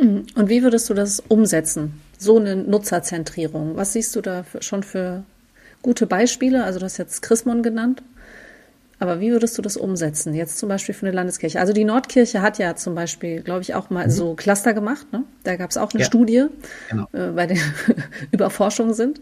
[0.00, 0.26] Mhm.
[0.36, 2.00] Und wie würdest du das umsetzen?
[2.18, 3.76] So eine Nutzerzentrierung.
[3.76, 5.24] Was siehst du da schon für
[5.82, 6.62] gute Beispiele?
[6.62, 8.02] Also, du hast jetzt Chrismon genannt.
[8.98, 10.32] Aber wie würdest du das umsetzen?
[10.32, 11.60] Jetzt zum Beispiel für eine Landeskirche.
[11.60, 14.10] Also die Nordkirche hat ja zum Beispiel, glaube ich, auch mal mhm.
[14.10, 15.12] so Cluster gemacht.
[15.12, 15.24] Ne?
[15.44, 16.06] Da gab es auch eine ja.
[16.06, 16.46] Studie,
[16.88, 17.06] genau.
[17.12, 17.58] äh, bei der
[18.30, 19.20] Überforschungen sind.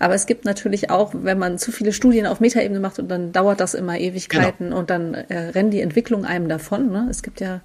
[0.00, 3.30] Aber es gibt natürlich auch, wenn man zu viele Studien auf Metaebene macht und dann
[3.30, 4.78] dauert das immer Ewigkeiten genau.
[4.78, 6.90] und dann äh, rennen die Entwicklungen einem davon.
[6.90, 7.06] Ne?
[7.08, 7.60] Es gibt ja,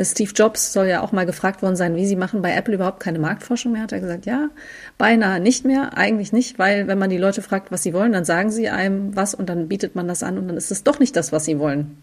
[0.00, 3.00] Steve Jobs soll ja auch mal gefragt worden sein, wie sie machen bei Apple überhaupt
[3.00, 3.82] keine Marktforschung mehr.
[3.82, 4.48] Hat er gesagt, ja,
[4.96, 8.24] beinahe nicht mehr, eigentlich nicht, weil wenn man die Leute fragt, was sie wollen, dann
[8.24, 10.98] sagen sie einem was und dann bietet man das an und dann ist es doch
[10.98, 12.02] nicht das, was sie wollen.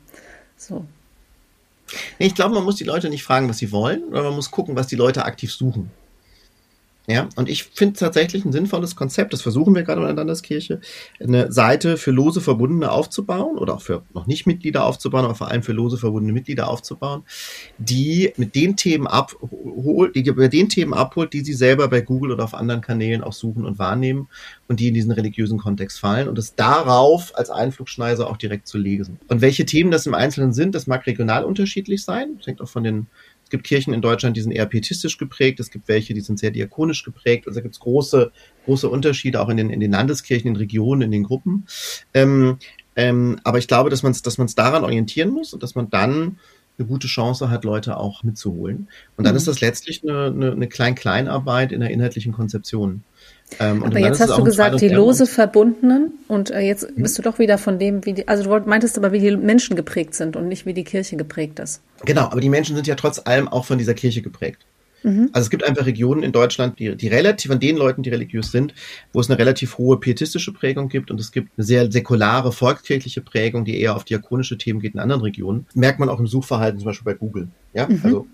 [0.58, 0.86] So.
[2.18, 4.76] Ich glaube, man muss die Leute nicht fragen, was sie wollen, sondern man muss gucken,
[4.76, 5.92] was die Leute aktiv suchen.
[7.06, 10.80] Ja, und ich finde tatsächlich ein sinnvolles Konzept, das versuchen wir gerade in der Landeskirche,
[11.20, 15.50] eine Seite für lose Verbundene aufzubauen oder auch für noch nicht Mitglieder aufzubauen, aber vor
[15.50, 17.24] allem für lose verbundene Mitglieder aufzubauen,
[17.78, 22.32] die mit den Themen abholt, die über den Themen abholt, die sie selber bei Google
[22.32, 24.30] oder auf anderen Kanälen auch suchen und wahrnehmen
[24.70, 28.78] und die in diesen religiösen Kontext fallen und es darauf als Einflugschneise auch direkt zu
[28.78, 29.20] lesen.
[29.28, 32.70] Und welche Themen das im Einzelnen sind, das mag regional unterschiedlich sein, das hängt auch
[32.70, 33.08] von den
[33.54, 36.50] gibt Kirchen in Deutschland, die sind eher pietistisch geprägt, es gibt welche, die sind sehr
[36.50, 37.48] diakonisch geprägt.
[37.48, 38.32] Also gibt es große,
[38.66, 41.68] große Unterschiede auch in den, in den Landeskirchen, in den Regionen, in den Gruppen.
[42.16, 42.58] Ähm,
[42.96, 45.92] ähm, aber ich glaube, dass man es dass man's daran orientieren muss und dass man
[45.92, 46.40] dann
[46.80, 48.88] eine gute Chance hat, Leute auch mitzuholen.
[49.18, 49.38] Und dann mhm.
[49.38, 53.04] ist das letztlich eine, eine, eine Klein-Kleinarbeit in der inhaltlichen Konzeption.
[53.60, 57.04] Ähm, aber jetzt hast du gesagt, die lose Verbundenen und äh, jetzt mhm.
[57.04, 59.76] bist du doch wieder von dem, wie die, also du meintest aber, wie die Menschen
[59.76, 61.84] geprägt sind und nicht wie die Kirche geprägt ist.
[62.06, 64.66] Genau, aber die Menschen sind ja trotz allem auch von dieser Kirche geprägt.
[65.04, 65.30] Mhm.
[65.34, 68.52] Also es gibt einfach Regionen in Deutschland, die, die relativ, von den Leuten, die religiös
[68.52, 68.74] sind,
[69.12, 73.22] wo es eine relativ hohe pietistische Prägung gibt und es gibt eine sehr säkulare, volkskirchliche
[73.22, 75.66] Prägung, die eher auf diakonische Themen geht in anderen Regionen.
[75.74, 77.50] merkt man auch im Suchverhalten, zum Beispiel bei Google.
[77.74, 78.00] Ja, mhm.
[78.04, 78.28] also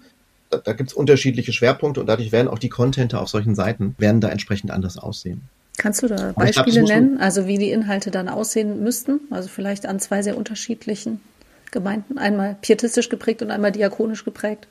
[0.50, 3.96] da, da gibt es unterschiedliche Schwerpunkte und dadurch werden auch die Contente auf solchen Seiten,
[3.98, 5.42] werden da entsprechend anders aussehen.
[5.78, 9.22] Kannst du da Beispiele glaub, nennen, also wie die Inhalte dann aussehen müssten?
[9.30, 11.22] Also vielleicht an zwei sehr unterschiedlichen
[11.72, 14.68] Gemeinden, einmal pietistisch geprägt und einmal diakonisch geprägt?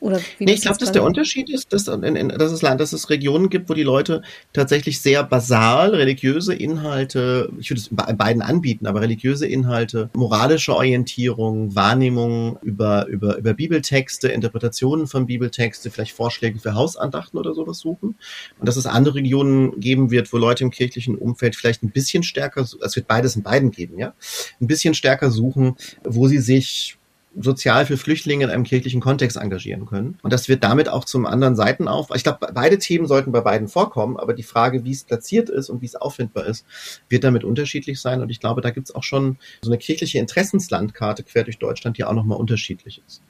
[0.00, 2.92] Oder wie nee, ich glaube, dass der Unterschied ist, dass, in, in, dass, es, dass
[2.92, 4.22] es Regionen gibt, wo die Leute
[4.52, 10.76] tatsächlich sehr basal religiöse Inhalte, ich würde es in beiden anbieten, aber religiöse Inhalte, moralische
[10.76, 17.78] Orientierung, Wahrnehmung über, über, über Bibeltexte, Interpretationen von Bibeltexte, vielleicht Vorschläge für Hausandachten oder sowas
[17.78, 18.16] suchen.
[18.60, 22.22] Und dass es andere Regionen geben wird, wo Leute im kirchlichen Umfeld vielleicht ein bisschen
[22.22, 24.14] stärker, es wird beides in beiden geben, ja,
[24.60, 26.98] ein bisschen stärker suchen, wo sie sich
[27.36, 30.18] sozial für Flüchtlinge in einem kirchlichen Kontext engagieren können.
[30.22, 32.08] Und das wird damit auch zum anderen Seiten auf.
[32.14, 35.68] Ich glaube, beide Themen sollten bei beiden vorkommen, aber die Frage, wie es platziert ist
[35.68, 36.64] und wie es auffindbar ist,
[37.08, 38.20] wird damit unterschiedlich sein.
[38.20, 41.98] Und ich glaube, da gibt es auch schon so eine kirchliche Interessenslandkarte quer durch Deutschland,
[41.98, 43.22] die auch nochmal unterschiedlich ist.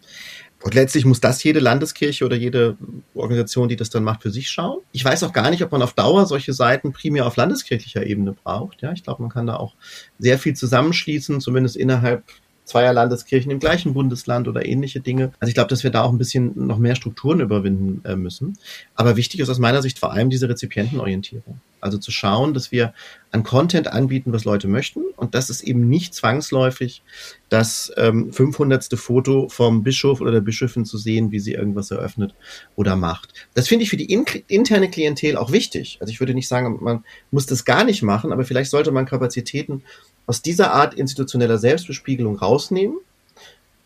[0.63, 2.77] Und letztlich muss das jede Landeskirche oder jede
[3.15, 4.81] Organisation, die das dann macht, für sich schauen.
[4.91, 8.33] Ich weiß auch gar nicht, ob man auf Dauer solche Seiten primär auf landeskirchlicher Ebene
[8.33, 8.83] braucht.
[8.83, 9.75] Ja, ich glaube, man kann da auch
[10.19, 12.25] sehr viel zusammenschließen, zumindest innerhalb
[12.69, 15.33] zweier Landeskirchen im gleichen Bundesland oder ähnliche Dinge.
[15.41, 18.59] Also ich glaube, dass wir da auch ein bisschen noch mehr Strukturen überwinden äh, müssen.
[18.95, 21.61] Aber wichtig ist aus meiner Sicht vor allem diese Rezipientenorientierung.
[21.81, 22.93] Also zu schauen, dass wir
[23.31, 25.03] an Content anbieten, was Leute möchten.
[25.17, 27.03] Und das ist eben nicht zwangsläufig
[27.49, 28.87] das ähm, 500.
[28.95, 32.35] Foto vom Bischof oder der Bischöfin zu sehen, wie sie irgendwas eröffnet
[32.77, 33.33] oder macht.
[33.55, 35.99] Das finde ich für die in interne Klientel auch wichtig.
[36.01, 39.07] Also ich würde nicht sagen, man muss das gar nicht machen, aber vielleicht sollte man
[39.07, 39.83] Kapazitäten
[40.29, 42.99] aus dieser Art institutioneller Selbstbespiegelung rausnehmen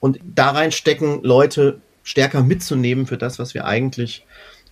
[0.01, 4.27] und da reinstecken, Leute stärker mitzunehmen für das, was wir eigentlich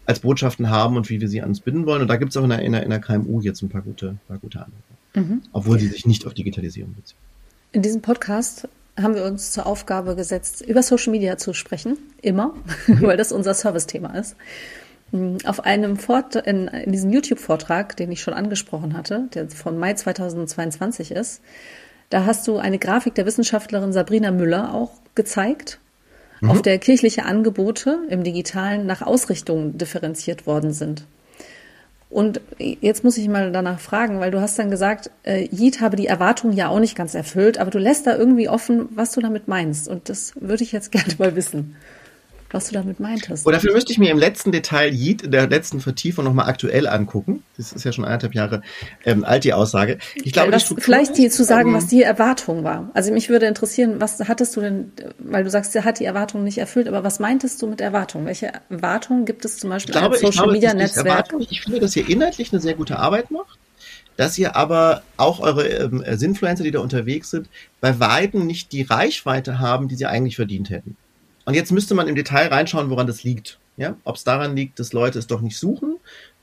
[0.04, 2.02] als Botschaften haben und wie wir sie an uns binden wollen.
[2.02, 3.82] Und da gibt es auch in der, in, der, in der KMU jetzt ein paar
[3.82, 5.42] gute, paar gute Anwendungen, mhm.
[5.52, 7.16] obwohl sie sich nicht auf Digitalisierung beziehen.
[7.70, 8.66] In diesem Podcast
[9.00, 12.52] haben wir uns zur Aufgabe gesetzt, über Social Media zu sprechen, immer,
[12.88, 14.34] weil das unser Service-Thema ist.
[15.44, 19.94] Auf einem Fort in, in diesem YouTube-Vortrag, den ich schon angesprochen hatte, der von Mai
[19.94, 21.42] 2022 ist,
[22.10, 25.80] da hast du eine Grafik der Wissenschaftlerin Sabrina Müller auch gezeigt,
[26.40, 26.50] mhm.
[26.50, 31.06] auf der kirchliche Angebote im Digitalen nach Ausrichtung differenziert worden sind.
[32.08, 35.94] Und jetzt muss ich mal danach fragen, weil du hast dann gesagt, äh, Jid habe
[35.96, 39.20] die Erwartungen ja auch nicht ganz erfüllt, aber du lässt da irgendwie offen, was du
[39.20, 39.88] damit meinst.
[39.88, 41.76] Und das würde ich jetzt gerne mal wissen
[42.52, 43.46] was du damit meintest.
[43.46, 46.86] Und dafür müsste ich mir im letzten Detail Yeet in der letzten Vertiefung nochmal aktuell
[46.88, 47.42] angucken.
[47.56, 48.62] Das ist ja schon anderthalb Jahre
[49.04, 49.98] ähm, alt, die Aussage.
[50.16, 52.90] Ich glaube, das, vielleicht die zu sagen, ähm, was die Erwartung war.
[52.94, 56.44] Also mich würde interessieren, was hattest du denn, weil du sagst, er hat die Erwartung
[56.44, 58.26] nicht erfüllt, aber was meintest du mit Erwartung?
[58.26, 61.34] Welche Erwartungen gibt es zum Beispiel glaube, Social glaube, Media Netzwerk?
[61.50, 63.58] Ich finde, dass ihr inhaltlich eine sehr gute Arbeit macht
[64.20, 67.48] dass ihr aber auch eure ähm, Sinfluencer, die da unterwegs sind,
[67.80, 70.98] bei Weitem nicht die Reichweite haben, die sie eigentlich verdient hätten.
[71.44, 73.58] Und jetzt müsste man im Detail reinschauen, woran das liegt.
[73.76, 73.96] Ja?
[74.04, 75.96] Ob es daran liegt, dass Leute es doch nicht suchen,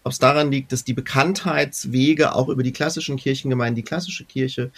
[0.07, 4.71] ob es daran liegt, dass die Bekanntheitswege auch über die klassischen Kirchengemeinden, die klassische Kirche,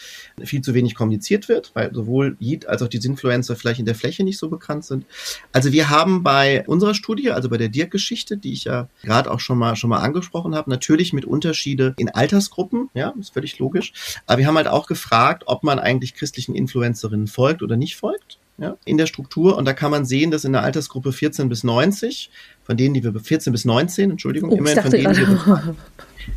[0.44, 3.94] viel zu wenig kommuniziert wird, weil sowohl Yid als auch die Sinfluencer vielleicht in der
[3.94, 5.06] Fläche nicht so bekannt sind.
[5.52, 9.40] Also wir haben bei unserer Studie, also bei der Dirk-Geschichte, die ich ja gerade auch
[9.40, 13.94] schon mal schon mal angesprochen habe, natürlich mit Unterschiede in Altersgruppen, ja, ist völlig logisch.
[14.26, 18.40] Aber wir haben halt auch gefragt, ob man eigentlich christlichen Influencerinnen folgt oder nicht folgt
[18.60, 19.58] ja, in der Struktur.
[19.58, 22.30] Und da kann man sehen, dass in der Altersgruppe 14 bis 90,
[22.64, 25.76] von denen, die wir 14 bis 19, Entschuldigung, oh, immerhin von denen, die wir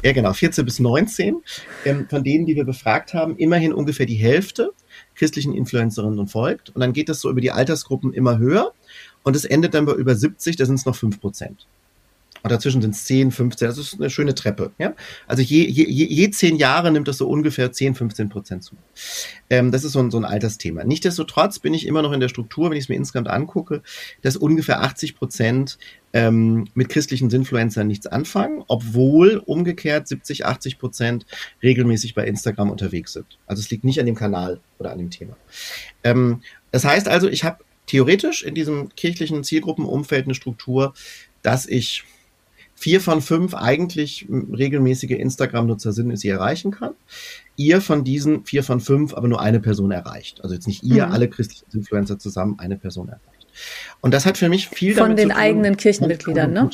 [0.03, 1.43] ja genau, 14 bis 19,
[1.85, 4.71] ähm, von denen, die wir befragt haben, immerhin ungefähr die Hälfte
[5.15, 6.71] christlichen Influencerinnen und folgt.
[6.71, 8.73] Und dann geht das so über die Altersgruppen immer höher.
[9.23, 11.67] Und es endet dann bei über 70, da sind es noch 5 Prozent.
[12.43, 14.73] Und dazwischen sind es 10, 15, das ist eine schöne Treppe.
[14.79, 14.95] Ja?
[15.27, 18.77] Also je, je, je zehn Jahre nimmt das so ungefähr 10, 15 Prozent zu.
[19.49, 20.85] Ähm, das ist so ein, so ein Altersthema.
[20.85, 23.83] Nichtsdestotrotz bin ich immer noch in der Struktur, wenn ich es mir insgesamt angucke,
[24.23, 25.79] dass ungefähr 80 Prozent
[26.13, 31.27] ähm, mit christlichen Sinfluencern nichts anfangen, obwohl umgekehrt 70, 80 Prozent
[31.63, 33.39] regelmäßig bei Instagram unterwegs sind.
[33.47, 35.37] Also es liegt nicht an dem Kanal oder an dem Thema.
[36.05, 40.95] Ähm, das heißt also, ich habe theoretisch in diesem kirchlichen Zielgruppenumfeld eine Struktur,
[41.43, 42.05] dass ich
[42.83, 46.91] vier von fünf eigentlich regelmäßige Instagram-Nutzer sind, sie erreichen kann.
[47.57, 50.41] Ihr von diesen vier von fünf aber nur eine Person erreicht.
[50.43, 51.13] Also jetzt nicht ihr, mhm.
[51.13, 53.47] alle christlichen Influencer zusammen eine Person erreicht.
[54.01, 56.69] Und das hat für mich viel von den eigenen Kirchenmitgliedern, ne?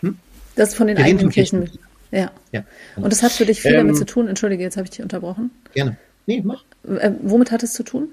[0.00, 0.18] Hm?
[0.56, 1.88] Das ist von den Wir eigenen Kirchenmitgliedern.
[2.10, 2.32] Ja.
[2.50, 2.64] ja.
[2.96, 4.26] Und das hat für dich viel ähm, damit zu tun.
[4.26, 5.52] Entschuldige, jetzt habe ich dich unterbrochen.
[5.74, 5.96] Gerne.
[6.26, 6.64] Nee, mach.
[6.88, 8.08] Äh, womit hat es zu tun?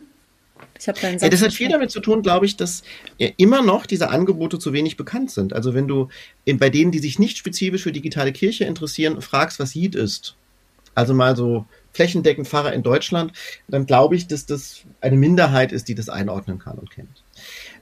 [0.80, 1.22] Ich habe Satz.
[1.22, 2.82] Ja, das hat viel damit zu tun, glaube ich, dass
[3.38, 5.54] immer noch diese Angebote zu wenig bekannt sind.
[5.54, 6.10] Also wenn du
[6.44, 10.36] in, bei denen, die sich nicht spezifisch für digitale Kirche interessieren, fragst, was Yeet ist.
[10.94, 13.34] Also mal so flächendeckend Pfarrer in Deutschland,
[13.68, 17.24] dann glaube ich, dass das eine Minderheit ist, die das einordnen kann und kennt.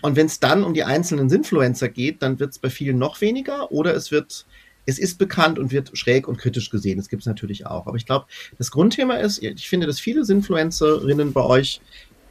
[0.01, 3.21] Und wenn es dann um die einzelnen Influencer geht, dann wird es bei vielen noch
[3.21, 4.45] weniger oder es wird
[4.85, 6.97] es ist bekannt und wird schräg und kritisch gesehen.
[6.97, 7.85] Das gibt es natürlich auch.
[7.85, 8.25] Aber ich glaube,
[8.57, 11.79] das Grundthema ist, ich finde, dass viele Influencerinnen bei euch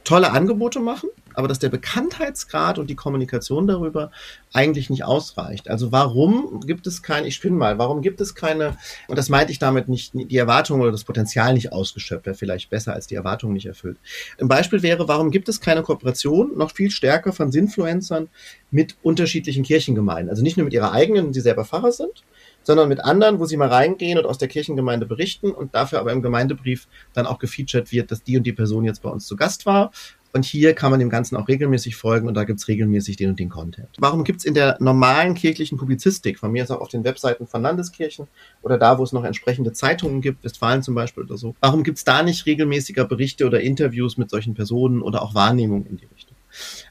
[0.03, 4.11] tolle Angebote machen, aber dass der Bekanntheitsgrad und die Kommunikation darüber
[4.53, 5.69] eigentlich nicht ausreicht.
[5.69, 8.77] Also warum gibt es keine, ich spinne mal, warum gibt es keine,
[9.07, 12.69] und das meinte ich damit nicht, die Erwartung oder das Potenzial nicht ausgeschöpft, wäre vielleicht
[12.69, 13.97] besser als die Erwartung nicht erfüllt.
[14.39, 18.29] Ein Beispiel wäre, warum gibt es keine Kooperation noch viel stärker von Sinfluencern
[18.71, 20.29] mit unterschiedlichen Kirchengemeinden?
[20.29, 22.23] Also nicht nur mit ihrer eigenen, die selber Pfarrer sind,
[22.69, 26.11] sondern mit anderen, wo sie mal reingehen und aus der Kirchengemeinde berichten und dafür aber
[26.11, 29.35] im Gemeindebrief dann auch gefeatured wird, dass die und die Person jetzt bei uns zu
[29.35, 29.89] Gast war.
[30.33, 33.39] Und hier kann man dem Ganzen auch regelmäßig folgen und da gibt's regelmäßig den und
[33.39, 33.89] den Content.
[33.97, 37.63] Warum gibt's in der normalen kirchlichen Publizistik, von mir ist auch auf den Webseiten von
[37.63, 38.27] Landeskirchen
[38.61, 42.03] oder da, wo es noch entsprechende Zeitungen gibt, Westfalen zum Beispiel oder so, warum gibt's
[42.03, 46.37] da nicht regelmäßiger Berichte oder Interviews mit solchen Personen oder auch Wahrnehmungen in die Richtung?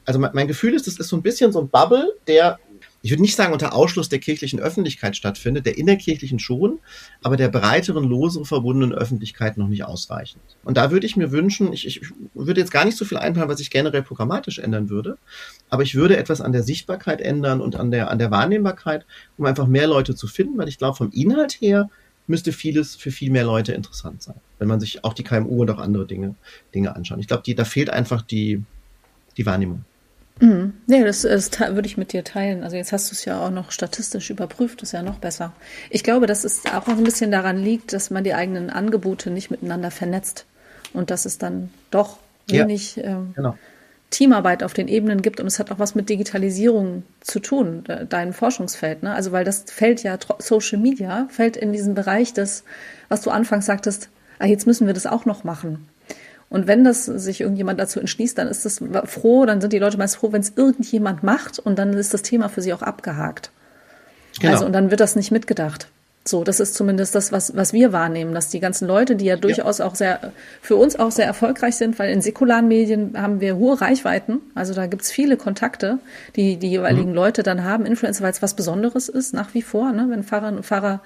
[0.05, 2.59] Also mein, Gefühl ist, das ist so ein bisschen so ein Bubble, der
[3.09, 6.79] ich würde nicht sagen unter Ausschluss der kirchlichen Öffentlichkeit stattfindet, der innerkirchlichen schon,
[7.23, 10.43] aber der breiteren, losere verbundenen Öffentlichkeit noch nicht ausreichend.
[10.63, 12.03] Und da würde ich mir wünschen, ich, ich
[12.35, 15.17] würde jetzt gar nicht so viel einplanen, was ich generell programmatisch ändern würde,
[15.71, 19.07] aber ich würde etwas an der Sichtbarkeit ändern und an der, an der Wahrnehmbarkeit,
[19.39, 21.89] um einfach mehr Leute zu finden, weil ich glaube, vom Inhalt her
[22.27, 25.71] müsste vieles für viel mehr Leute interessant sein, wenn man sich auch die KMU und
[25.71, 26.35] auch andere Dinge,
[26.75, 27.21] Dinge anschaut.
[27.21, 28.63] Ich glaube, da fehlt einfach die,
[29.39, 29.87] die Wahrnehmung.
[30.41, 30.75] Mhm.
[30.87, 32.63] Nee, das, das würde ich mit dir teilen.
[32.63, 35.53] Also jetzt hast du es ja auch noch statistisch überprüft, ist ja noch besser.
[35.91, 39.31] Ich glaube, dass es auch noch ein bisschen daran liegt, dass man die eigenen Angebote
[39.31, 40.47] nicht miteinander vernetzt
[40.93, 43.57] und dass es dann doch wenig ja, ähm, genau.
[44.11, 48.33] Teamarbeit auf den Ebenen gibt und es hat auch was mit Digitalisierung zu tun, dein
[48.33, 49.03] Forschungsfeld.
[49.03, 49.15] Ne?
[49.15, 52.65] Also weil das fällt ja, Social Media fällt in diesen Bereich des,
[53.09, 54.09] was du anfangs sagtest,
[54.39, 55.89] ah, jetzt müssen wir das auch noch machen.
[56.51, 59.99] Und wenn das sich irgendjemand dazu entschließt, dann ist das froh, dann sind die Leute
[59.99, 63.51] meist froh, wenn es irgendjemand macht und dann ist das Thema für sie auch abgehakt.
[64.41, 64.53] Genau.
[64.53, 65.89] Also und dann wird das nicht mitgedacht.
[66.29, 69.37] So, das ist zumindest das, was, was wir wahrnehmen, dass die ganzen Leute, die ja
[69.37, 69.87] durchaus ja.
[69.87, 73.81] auch sehr, für uns auch sehr erfolgreich sind, weil in säkularen Medien haben wir hohe
[73.81, 75.99] Reichweiten, also da gibt's viele Kontakte,
[76.37, 77.15] die die jeweiligen mhm.
[77.15, 80.07] Leute dann haben, Influencer, weil es was Besonderes ist, nach wie vor, ne?
[80.11, 81.01] wenn Pfarrer und Pfarrer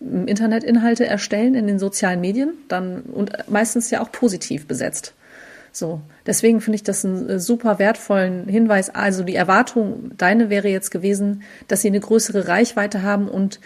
[0.00, 5.14] Internetinhalte erstellen in den sozialen Medien, dann und meistens ja auch positiv besetzt.
[5.72, 8.94] So, deswegen finde ich das einen äh, super wertvollen Hinweis.
[8.94, 13.60] Also die Erwartung, deine wäre jetzt gewesen, dass sie eine größere Reichweite haben und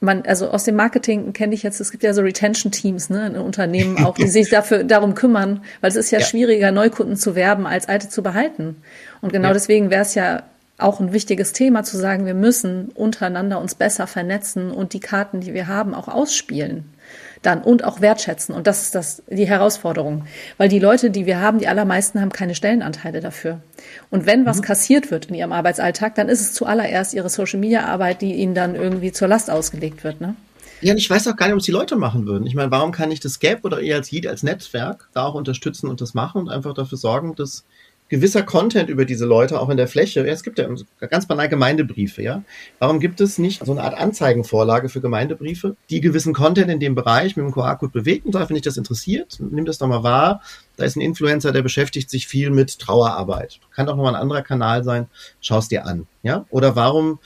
[0.00, 3.36] man, also aus dem Marketing kenne ich jetzt, es gibt ja so Retention-Teams, ne, in
[3.36, 7.34] Unternehmen auch, die sich dafür, darum kümmern, weil es ist ja, ja, schwieriger, Neukunden zu
[7.34, 8.76] werben, als alte zu behalten.
[9.20, 9.54] Und genau ja.
[9.54, 10.44] deswegen wäre es ja
[10.78, 15.40] auch ein wichtiges Thema zu sagen, wir müssen untereinander uns besser vernetzen und die Karten,
[15.40, 16.84] die wir haben, auch ausspielen.
[17.42, 18.54] Dann und auch wertschätzen.
[18.54, 20.26] Und das ist das, die Herausforderung.
[20.58, 23.60] Weil die Leute, die wir haben, die allermeisten haben keine Stellenanteile dafür.
[24.10, 24.62] Und wenn was mhm.
[24.62, 28.54] kassiert wird in ihrem Arbeitsalltag, dann ist es zuallererst ihre Social Media Arbeit, die ihnen
[28.54, 30.34] dann irgendwie zur Last ausgelegt wird, ne?
[30.82, 32.46] Ja, und ich weiß auch gar nicht, ob es die Leute machen würden.
[32.46, 35.34] Ich meine, warum kann ich das Gap oder ihr als JIT, als Netzwerk da auch
[35.34, 37.64] unterstützen und das machen und einfach dafür sorgen, dass
[38.08, 40.20] gewisser Content über diese Leute auch in der Fläche.
[40.26, 40.68] Ja, es gibt ja
[41.08, 42.42] ganz banal Gemeindebriefe, ja.
[42.78, 46.94] Warum gibt es nicht so eine Art Anzeigenvorlage für Gemeindebriefe, die gewissen Content in dem
[46.94, 50.02] Bereich mit dem QR-Code bewegt und sagt, wenn dich das interessiert, nimm das doch mal
[50.02, 50.42] wahr.
[50.76, 53.60] Da ist ein Influencer, der beschäftigt sich viel mit Trauerarbeit.
[53.74, 55.06] Kann doch nochmal ein anderer Kanal sein.
[55.40, 56.46] Schau es dir an, ja.
[56.50, 57.18] Oder warum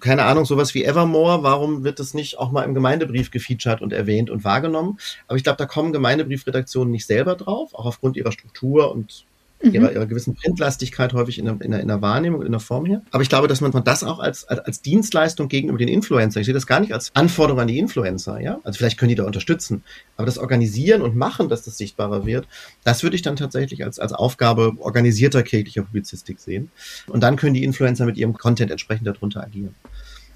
[0.00, 3.92] keine Ahnung, sowas wie Evermore, warum wird das nicht auch mal im Gemeindebrief gefeatured und
[3.92, 4.98] erwähnt und wahrgenommen?
[5.28, 9.26] Aber ich glaube, da kommen Gemeindebriefredaktionen nicht selber drauf, auch aufgrund ihrer Struktur und
[9.62, 9.74] mhm.
[9.74, 12.86] ihrer, ihrer gewissen Printlastigkeit häufig in der, in, der, in der Wahrnehmung, in der Form
[12.86, 13.02] her.
[13.10, 16.46] Aber ich glaube, dass man das auch als, als, als Dienstleistung gegenüber den Influencer, ich
[16.46, 18.58] sehe das gar nicht als Anforderung an die Influencer, ja.
[18.64, 19.82] Also vielleicht können die da unterstützen.
[20.16, 22.46] Aber das Organisieren und Machen, dass das sichtbarer wird,
[22.84, 26.70] das würde ich dann tatsächlich als, als Aufgabe organisierter kirchlicher Publizistik sehen.
[27.06, 29.74] Und dann können die Influencer mit ihrem Content entsprechend darunter agieren.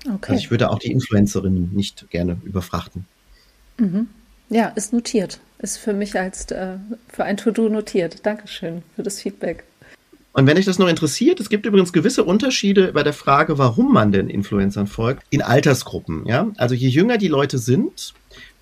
[0.05, 0.33] Okay.
[0.33, 3.07] Also ich würde auch die Influencerinnen nicht gerne überfrachten.
[3.79, 4.09] Mhm.
[4.49, 5.41] Ja, ist notiert.
[5.59, 6.77] Ist für mich als äh,
[7.09, 8.25] für ein To-Do notiert.
[8.25, 9.65] Dankeschön für das Feedback.
[10.33, 13.95] Und wenn euch das noch interessiert, es gibt übrigens gewisse Unterschiede bei der Frage, warum
[13.95, 16.27] man den Influencern folgt, in Altersgruppen.
[16.27, 16.49] Ja?
[16.59, 18.13] Also je jünger die Leute sind,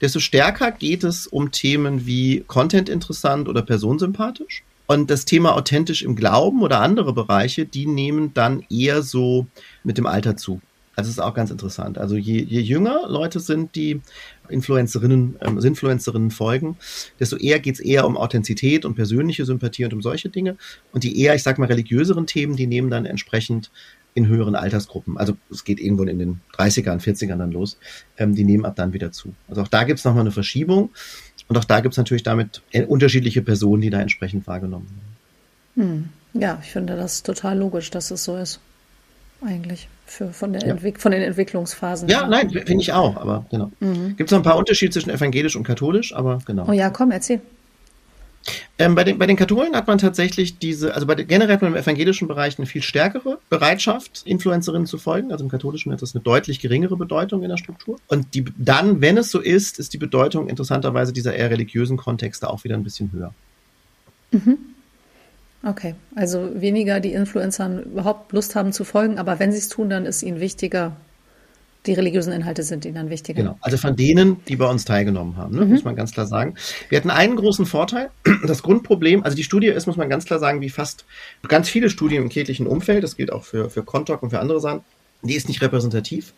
[0.01, 4.63] desto stärker geht es um Themen wie Content interessant oder personensympathisch.
[4.87, 9.47] Und das Thema authentisch im Glauben oder andere Bereiche, die nehmen dann eher so
[9.83, 10.61] mit dem Alter zu.
[10.97, 11.99] Also ist auch ganz interessant.
[11.99, 14.01] Also je, je jünger Leute sind, die
[14.49, 16.77] Influencerinnen, ähm, Influencerinnen folgen,
[17.21, 20.57] desto eher geht's eher um Authentizität und persönliche Sympathie und um solche Dinge.
[20.93, 23.71] Und die eher, ich sag mal, religiöseren Themen, die nehmen dann entsprechend
[24.15, 25.19] in höheren Altersgruppen.
[25.19, 27.79] Also es geht irgendwo in den 30ern, 40ern dann los.
[28.17, 29.35] Ähm, die nehmen ab dann wieder zu.
[29.49, 30.91] Also auch da gibt's nochmal eine Verschiebung.
[31.49, 34.89] Und auch da gibt es natürlich damit unterschiedliche Personen, die da entsprechend wahrgenommen
[35.75, 36.09] werden.
[36.33, 36.41] Hm.
[36.41, 38.61] Ja, ich finde das total logisch, dass es so ist.
[39.41, 40.77] Eigentlich für, von, der ja.
[40.99, 42.09] von den Entwicklungsphasen.
[42.09, 43.71] Ja, nein, finde ich auch, aber genau.
[43.81, 44.17] Mhm.
[44.17, 46.67] Gibt es noch ein paar Unterschiede zwischen evangelisch und katholisch, aber genau.
[46.69, 47.41] Oh ja, komm, erzähl.
[48.79, 52.29] Ähm, bei, den, bei den Katholen hat man tatsächlich diese, also bei generell im evangelischen
[52.29, 55.33] Bereich eine viel stärkere Bereitschaft, Influencerinnen zu folgen.
[55.33, 57.99] Also im katholischen hat das eine deutlich geringere Bedeutung in der Struktur.
[58.09, 62.51] Und die, dann, wenn es so ist, ist die Bedeutung interessanterweise dieser eher religiösen Kontexte
[62.51, 63.33] auch wieder ein bisschen höher.
[64.33, 64.59] Mhm.
[65.67, 69.89] Okay, also weniger die Influencern überhaupt Lust haben zu folgen, aber wenn sie es tun,
[69.89, 70.97] dann ist ihnen wichtiger,
[71.87, 73.43] die religiösen Inhalte sind ihnen dann wichtiger.
[73.43, 75.73] Genau, also von denen, die bei uns teilgenommen haben, ne, mhm.
[75.73, 76.55] muss man ganz klar sagen.
[76.91, 78.11] Wir hatten einen großen Vorteil.
[78.47, 81.07] Das Grundproblem, also die Studie ist, muss man ganz klar sagen, wie fast
[81.49, 84.61] ganz viele Studien im kirchlichen Umfeld, das gilt auch für, für Contoc und für andere
[84.61, 84.83] Sachen,
[85.23, 86.35] die ist nicht repräsentativ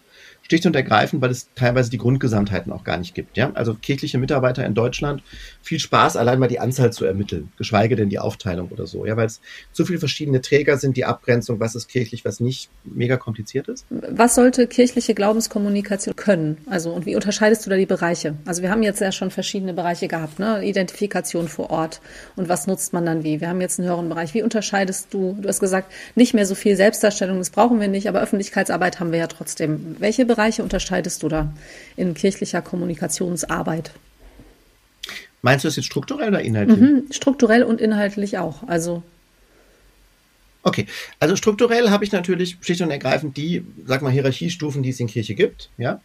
[0.49, 3.37] schlicht und ergreifend, weil es teilweise die Grundgesamtheiten auch gar nicht gibt.
[3.37, 3.51] Ja?
[3.55, 5.23] Also kirchliche Mitarbeiter in Deutschland,
[5.61, 9.17] viel Spaß, allein mal die Anzahl zu ermitteln, geschweige denn die Aufteilung oder so, ja,
[9.17, 9.41] weil es
[9.73, 13.87] zu viele verschiedene Träger sind, die Abgrenzung, was ist kirchlich, was nicht, mega kompliziert ist.
[13.91, 16.59] Was sollte kirchliche Glaubenskommunikation können?
[16.71, 18.35] Also und wie unterscheidest du da die Bereiche?
[18.45, 20.65] Also wir haben jetzt ja schon verschiedene Bereiche gehabt, ne?
[20.65, 22.01] Identifikation vor Ort
[22.37, 23.41] und was nutzt man dann wie?
[23.41, 24.35] Wir haben jetzt einen höheren Bereich.
[24.35, 25.37] Wie unterscheidest du?
[25.41, 29.11] Du hast gesagt, nicht mehr so viel Selbstdarstellung, das brauchen wir nicht, aber Öffentlichkeitsarbeit haben
[29.11, 29.97] wir ja trotzdem.
[29.99, 31.55] Welche Bereiche Bereiche unterscheidest du da
[31.97, 33.93] in kirchlicher Kommunikationsarbeit?
[35.41, 36.79] Meinst du das jetzt strukturell oder inhaltlich?
[36.79, 38.63] Mhm, strukturell und inhaltlich auch.
[38.69, 39.03] Also
[40.63, 40.87] Okay,
[41.21, 45.07] also strukturell habe ich natürlich schlicht und ergreifend die, sag mal, Hierarchiestufen, die es in
[45.07, 46.01] Kirche gibt, ja.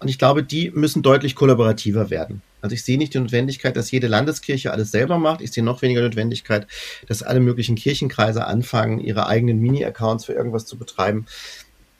[0.00, 2.42] Und ich glaube, die müssen deutlich kollaborativer werden.
[2.60, 5.40] Also ich sehe nicht die Notwendigkeit, dass jede Landeskirche alles selber macht.
[5.42, 6.66] Ich sehe noch weniger Notwendigkeit,
[7.06, 11.26] dass alle möglichen Kirchenkreise anfangen, ihre eigenen Mini-Accounts für irgendwas zu betreiben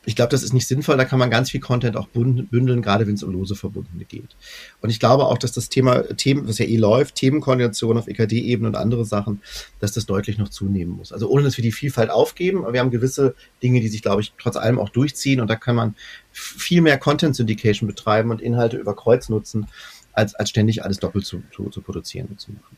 [0.06, 0.96] ich glaube, das ist nicht sinnvoll.
[0.96, 4.34] Da kann man ganz viel Content auch bündeln, gerade wenn es um lose Verbundene geht.
[4.80, 8.68] Und ich glaube auch, dass das Thema, Themen, was ja eh läuft, Themenkoordination auf EKD-Ebene
[8.68, 9.42] und andere Sachen,
[9.78, 11.12] dass das deutlich noch zunehmen muss.
[11.12, 14.22] Also ohne, dass wir die Vielfalt aufgeben, aber wir haben gewisse Dinge, die sich, glaube
[14.22, 15.94] ich, trotz allem auch durchziehen und da kann man
[16.32, 19.66] viel mehr Content Syndication betreiben und Inhalte über Kreuz nutzen,
[20.12, 22.76] als, als ständig alles doppelt zu, zu, zu produzieren und zu machen.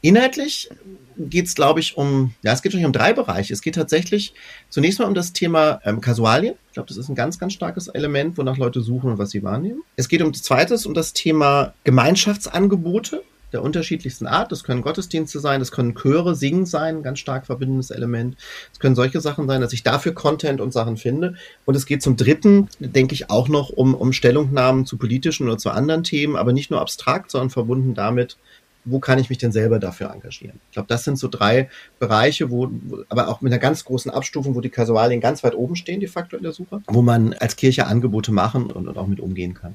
[0.00, 0.70] Inhaltlich
[1.18, 3.52] geht es, glaube ich, um, ja, es geht um drei Bereiche.
[3.52, 4.34] Es geht tatsächlich
[4.68, 6.54] zunächst mal um das Thema ähm, Kasualien.
[6.68, 9.42] Ich glaube, das ist ein ganz, ganz starkes Element, wonach Leute suchen und was sie
[9.42, 9.82] wahrnehmen.
[9.96, 13.22] Es geht um zweites um das Thema Gemeinschaftsangebote
[13.52, 14.52] der unterschiedlichsten Art.
[14.52, 18.36] Das können Gottesdienste sein, das können Chöre, Singen sein, ein ganz stark verbindendes Element.
[18.72, 21.34] Es können solche Sachen sein, dass ich dafür Content und Sachen finde.
[21.64, 25.58] Und es geht zum dritten, denke ich, auch noch um, um Stellungnahmen zu politischen oder
[25.58, 28.36] zu anderen Themen, aber nicht nur abstrakt, sondern verbunden damit,
[28.84, 30.60] wo kann ich mich denn selber dafür engagieren?
[30.68, 31.68] Ich glaube, das sind so drei
[31.98, 32.70] Bereiche, wo,
[33.08, 36.08] aber auch mit einer ganz großen Abstufung, wo die Kasualien ganz weit oben stehen, de
[36.08, 39.54] facto in der Suche, wo man als Kirche Angebote machen und, und auch mit umgehen
[39.54, 39.74] kann.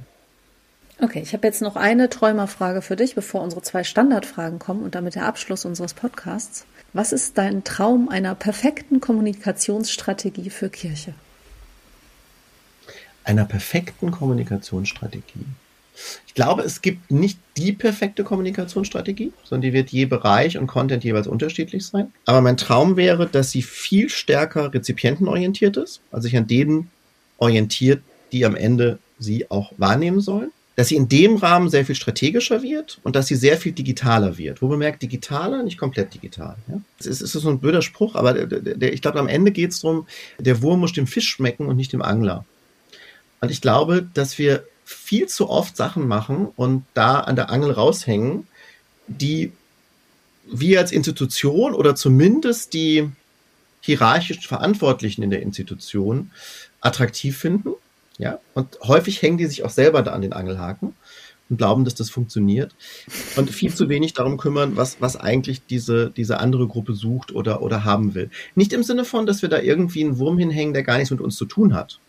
[0.99, 4.95] Okay, ich habe jetzt noch eine Träumerfrage für dich, bevor unsere zwei Standardfragen kommen und
[4.95, 6.66] damit der Abschluss unseres Podcasts.
[6.93, 11.16] Was ist dein Traum einer perfekten Kommunikationsstrategie für Kirche?
[13.24, 15.45] Einer perfekten Kommunikationsstrategie.
[16.28, 21.04] Ich glaube, es gibt nicht die perfekte Kommunikationsstrategie, sondern die wird je Bereich und Content
[21.04, 22.12] jeweils unterschiedlich sein.
[22.26, 26.89] Aber mein Traum wäre, dass sie viel stärker rezipientenorientiert ist, also sich an denen
[27.38, 30.52] orientiert, die am Ende sie auch wahrnehmen sollen.
[30.76, 34.39] Dass sie in dem Rahmen sehr viel strategischer wird und dass sie sehr viel digitaler
[34.39, 34.60] wird.
[34.60, 36.56] Wo man merkt, digitaler, nicht komplett digital.
[36.68, 36.82] Ja?
[37.00, 39.52] Es ist, es ist so ein blöder Spruch, aber der, der, ich glaube, am Ende
[39.52, 40.08] geht es darum,
[40.39, 42.44] der Wurm muss dem Fisch schmecken und nicht dem Angler.
[43.39, 44.64] Und ich glaube, dass wir
[44.94, 48.48] viel zu oft Sachen machen und da an der Angel raushängen,
[49.08, 49.52] die
[50.46, 53.10] wir als Institution oder zumindest die
[53.82, 56.32] hierarchisch Verantwortlichen in der Institution
[56.82, 57.74] attraktiv finden.
[58.18, 60.94] Ja, und häufig hängen die sich auch selber da an den Angelhaken
[61.50, 62.74] und glauben, dass das funktioniert
[63.36, 67.62] und viel zu wenig darum kümmern, was, was eigentlich diese, diese andere Gruppe sucht oder,
[67.62, 68.30] oder haben will.
[68.56, 71.22] Nicht im Sinne von, dass wir da irgendwie einen Wurm hinhängen, der gar nichts mit
[71.22, 72.00] uns zu tun hat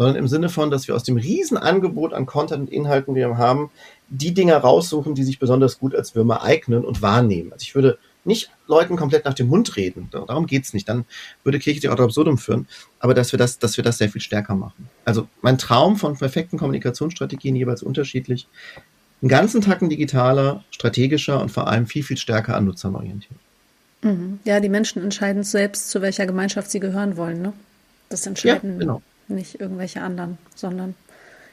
[0.00, 3.36] sondern im Sinne von, dass wir aus dem Riesenangebot an Content und Inhalten, die wir
[3.36, 3.68] haben,
[4.08, 7.52] die Dinge raussuchen, die sich besonders gut als Würmer eignen und wahrnehmen.
[7.52, 10.08] Also ich würde nicht Leuten komplett nach dem Mund reden.
[10.10, 10.88] Darum geht's nicht.
[10.88, 11.04] Dann
[11.44, 12.66] würde Kirche die ad absurdum führen.
[12.98, 14.88] Aber dass wir das, dass wir das sehr viel stärker machen.
[15.04, 18.48] Also mein Traum von perfekten Kommunikationsstrategien jeweils unterschiedlich.
[19.20, 23.38] Einen ganzen Tacken digitaler, strategischer und vor allem viel, viel stärker an Nutzern orientiert.
[24.00, 24.40] Mhm.
[24.44, 27.42] Ja, die Menschen entscheiden selbst, zu welcher Gemeinschaft sie gehören wollen.
[27.42, 27.52] Ne?
[28.08, 30.94] Das entscheiden ja, genau nicht irgendwelche anderen, sondern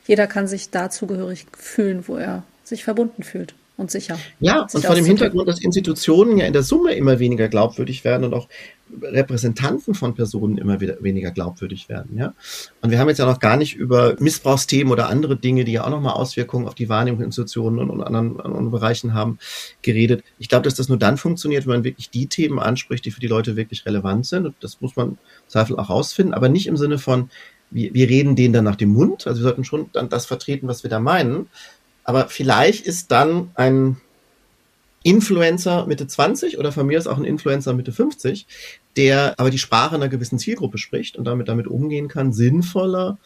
[0.08, 3.56] jeder kann sich da zugehörig fühlen, wo er sich verbunden fühlt.
[3.78, 4.18] und sicher.
[4.40, 8.24] Ja, und vor dem Hintergrund, dass Institutionen ja in der Summe immer weniger glaubwürdig werden
[8.24, 8.50] und auch
[9.02, 12.18] Repräsentanten von Personen immer wieder weniger glaubwürdig werden.
[12.18, 12.34] Ja?
[12.82, 15.86] Und wir haben jetzt ja noch gar nicht über Missbrauchsthemen oder andere Dinge, die ja
[15.86, 19.40] auch nochmal Auswirkungen auf die Wahrnehmung Institutionen und, und anderen, anderen Bereichen haben,
[19.82, 20.24] geredet.
[20.40, 23.20] Ich glaube, dass das nur dann funktioniert, wenn man wirklich die Themen anspricht, die für
[23.20, 24.46] die Leute wirklich relevant sind.
[24.46, 25.18] Und das muss man im
[25.48, 27.30] Zweifel auch rausfinden, aber nicht im Sinne von,
[27.70, 29.28] wir, wir reden denen dann nach dem Mund.
[29.28, 31.50] Also wir sollten schon dann das vertreten, was wir da meinen.
[32.04, 33.98] Aber vielleicht ist dann ein
[35.04, 38.46] Influencer Mitte 20 oder von mir ist auch ein Influencer Mitte 50,
[38.96, 43.18] der aber die Sprache einer gewissen Zielgruppe spricht und damit damit umgehen kann, sinnvoller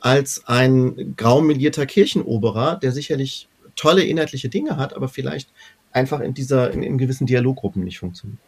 [0.00, 5.50] als ein graumelierter Kirchenoberer, der sicherlich tolle inhaltliche Dinge hat, aber vielleicht
[5.90, 8.38] einfach in dieser, in, in gewissen Dialoggruppen nicht funktioniert.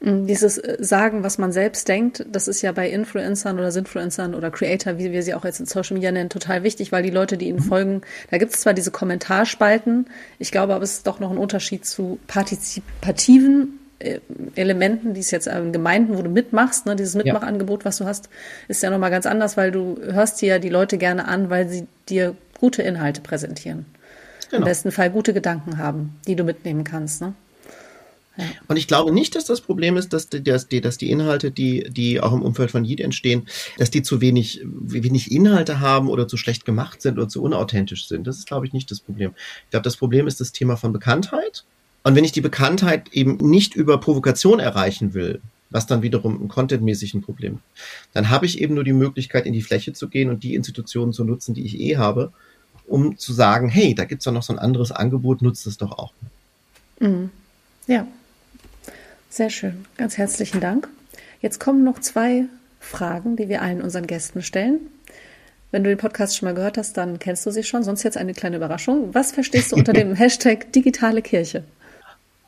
[0.00, 4.34] Mm, dieses äh, Sagen, was man selbst denkt, das ist ja bei Influencern oder Sinfluencern
[4.34, 7.10] oder Creator, wie wir sie auch jetzt in Social Media nennen, total wichtig, weil die
[7.10, 7.68] Leute, die ihnen mhm.
[7.68, 10.06] folgen, da gibt es zwar diese Kommentarspalten,
[10.38, 14.20] ich glaube aber es ist doch noch ein Unterschied zu partizipativen äh,
[14.54, 18.30] Elementen, die es jetzt in Gemeinden, wo du mitmachst, ne, dieses Mitmachangebot, was du hast,
[18.68, 21.68] ist ja nochmal ganz anders, weil du hörst dir ja die Leute gerne an, weil
[21.68, 23.84] sie dir gute Inhalte präsentieren.
[24.48, 24.62] Genau.
[24.62, 27.20] Im besten Fall gute Gedanken haben, die du mitnehmen kannst.
[27.20, 27.34] Ne?
[28.68, 31.50] Und ich glaube nicht, dass das Problem ist, dass die, dass die, dass die Inhalte,
[31.50, 33.46] die, die auch im Umfeld von Yeet entstehen,
[33.78, 38.08] dass die zu wenig, wenig Inhalte haben oder zu schlecht gemacht sind oder zu unauthentisch
[38.08, 38.26] sind.
[38.26, 39.32] Das ist, glaube ich, nicht das Problem.
[39.64, 41.64] Ich glaube, das Problem ist das Thema von Bekanntheit.
[42.02, 46.48] Und wenn ich die Bekanntheit eben nicht über Provokation erreichen will, was dann wiederum ein
[46.48, 47.60] contentmäßig ein Problem,
[48.12, 51.12] dann habe ich eben nur die Möglichkeit, in die Fläche zu gehen und die Institutionen
[51.12, 52.32] zu nutzen, die ich eh habe,
[52.86, 55.92] um zu sagen, hey, da gibt's doch noch so ein anderes Angebot, nutzt es doch
[55.92, 56.12] auch.
[56.98, 57.30] Mhm.
[57.86, 58.06] Ja,
[59.30, 59.86] sehr schön.
[59.96, 60.88] Ganz herzlichen Dank.
[61.40, 62.44] Jetzt kommen noch zwei
[62.80, 64.80] Fragen, die wir allen unseren Gästen stellen.
[65.70, 67.84] Wenn du den Podcast schon mal gehört hast, dann kennst du sie schon.
[67.84, 69.14] Sonst jetzt eine kleine Überraschung.
[69.14, 71.64] Was verstehst du unter dem Hashtag digitale Kirche?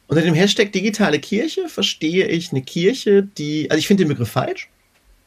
[0.08, 4.30] Unter dem Hashtag digitale Kirche verstehe ich eine Kirche, die, also ich finde den Begriff
[4.30, 4.68] falsch.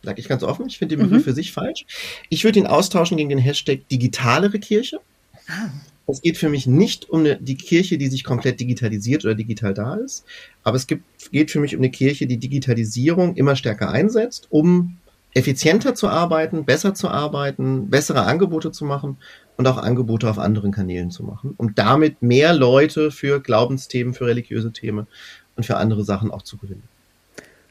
[0.03, 0.68] Sag ich ganz offen.
[0.68, 1.30] Ich finde den Begriff mhm.
[1.30, 1.86] für sich falsch.
[2.30, 4.99] Ich würde ihn austauschen gegen den Hashtag digitalere Kirche.
[5.47, 5.70] Ah.
[6.08, 9.95] Es geht für mich nicht um die Kirche, die sich komplett digitalisiert oder digital da
[9.95, 10.24] ist,
[10.64, 14.97] aber es gibt, geht für mich um eine Kirche, die Digitalisierung immer stärker einsetzt, um
[15.34, 19.18] effizienter zu arbeiten, besser zu arbeiten, bessere Angebote zu machen
[19.58, 24.28] und auch Angebote auf anderen Kanälen zu machen, um damit mehr Leute für Glaubensthemen, für
[24.28, 25.08] religiöse Themen
[25.56, 26.84] und für andere Sachen auch zu gewinnen.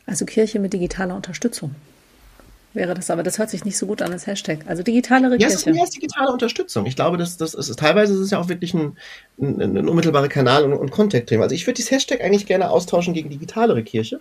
[0.07, 1.75] Also Kirche mit digitaler Unterstützung
[2.75, 4.61] wäre das, aber das hört sich nicht so gut an als Hashtag.
[4.67, 5.51] Also digitalere ja, Kirche.
[5.51, 6.87] Ja, es ist mehr als digitale Unterstützung.
[6.87, 8.97] Ich glaube, das, das ist, teilweise ist es ja auch wirklich ein,
[9.41, 11.45] ein, ein unmittelbarer Kanal und, und Contact-Thema.
[11.45, 14.21] Also ich würde dieses Hashtag eigentlich gerne austauschen gegen digitalere Kirche.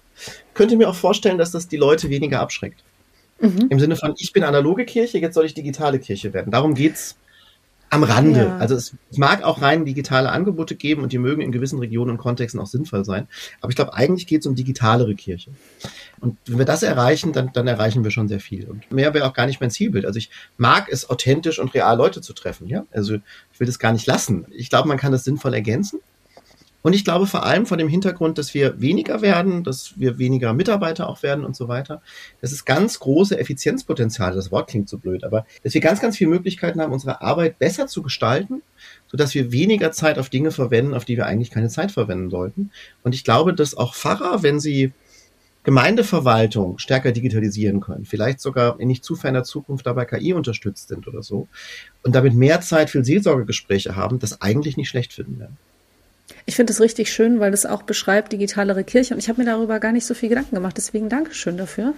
[0.53, 2.83] Könnte mir auch vorstellen, dass das die Leute weniger abschreckt.
[3.39, 3.67] Mhm.
[3.69, 6.51] Im Sinne von, ich bin analoge Kirche, jetzt soll ich digitale Kirche werden.
[6.51, 7.15] Darum geht's
[7.93, 8.45] am Rande.
[8.45, 8.57] Ja.
[8.57, 12.17] Also es mag auch rein digitale Angebote geben und die mögen in gewissen Regionen und
[12.17, 13.27] Kontexten auch sinnvoll sein.
[13.61, 15.51] Aber ich glaube, eigentlich geht es um digitalere Kirche.
[16.19, 18.67] Und wenn wir das erreichen, dann, dann erreichen wir schon sehr viel.
[18.67, 20.05] Und mehr wäre auch gar nicht mein Zielbild.
[20.05, 22.67] Also ich mag es, authentisch und real Leute zu treffen.
[22.67, 24.45] Ja, also ich will das gar nicht lassen.
[24.51, 25.99] Ich glaube, man kann das sinnvoll ergänzen.
[26.83, 30.53] Und ich glaube vor allem vor dem Hintergrund, dass wir weniger werden, dass wir weniger
[30.53, 32.01] Mitarbeiter auch werden und so weiter.
[32.41, 34.35] Das ist ganz große Effizienzpotenzial.
[34.35, 37.57] Das Wort klingt so blöd, aber dass wir ganz, ganz viele Möglichkeiten haben, unsere Arbeit
[37.57, 38.61] besser zu gestalten,
[39.07, 42.71] sodass wir weniger Zeit auf Dinge verwenden, auf die wir eigentlich keine Zeit verwenden sollten.
[43.01, 44.91] Und ich glaube, dass auch Pfarrer, wenn sie
[45.63, 51.07] Gemeindeverwaltung stärker digitalisieren können, vielleicht sogar in nicht zu ferner Zukunft dabei KI unterstützt sind
[51.07, 51.47] oder so,
[52.03, 55.57] und damit mehr Zeit für Seelsorgegespräche haben, das eigentlich nicht schlecht finden werden.
[56.45, 59.45] Ich finde es richtig schön, weil das auch beschreibt digitalere Kirche und ich habe mir
[59.45, 60.75] darüber gar nicht so viel Gedanken gemacht.
[60.77, 61.93] Deswegen Dankeschön dafür.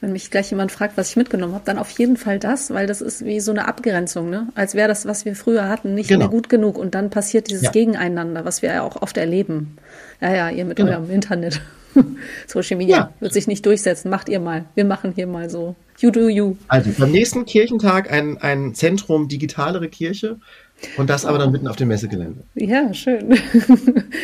[0.00, 2.86] Wenn mich gleich jemand fragt, was ich mitgenommen habe, dann auf jeden Fall das, weil
[2.86, 4.48] das ist wie so eine Abgrenzung, ne?
[4.54, 6.20] Als wäre das, was wir früher hatten, nicht genau.
[6.20, 7.70] mehr gut genug und dann passiert dieses ja.
[7.70, 9.78] Gegeneinander, was wir ja auch oft erleben.
[10.20, 10.92] Ja, ja, ihr mit genau.
[10.92, 11.62] eurem Internet.
[12.46, 13.12] Social Media ja.
[13.20, 14.10] wird sich nicht durchsetzen.
[14.10, 14.64] Macht ihr mal.
[14.74, 15.74] Wir machen hier mal so.
[15.98, 16.56] You do you.
[16.68, 20.38] Also beim nächsten Kirchentag ein, ein Zentrum digitalere Kirche
[20.96, 22.42] und das aber dann mitten auf dem Messegelände.
[22.54, 23.38] Ja, schön.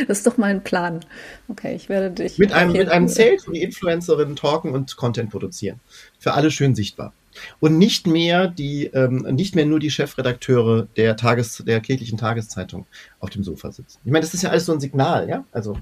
[0.09, 1.01] Das ist doch mein Plan.
[1.49, 2.39] Okay, ich werde dich.
[2.39, 5.79] Mit einem, mit einem Zelt, wo die Influencerinnen talken und Content produzieren.
[6.19, 7.13] Für alle schön sichtbar.
[7.61, 12.87] Und nicht mehr die, ähm, nicht mehr nur die Chefredakteure der Tages, der kirchlichen Tageszeitung
[13.21, 13.99] auf dem Sofa sitzen.
[14.05, 15.45] Ich meine, das ist ja alles so ein Signal, ja?
[15.53, 15.77] Also,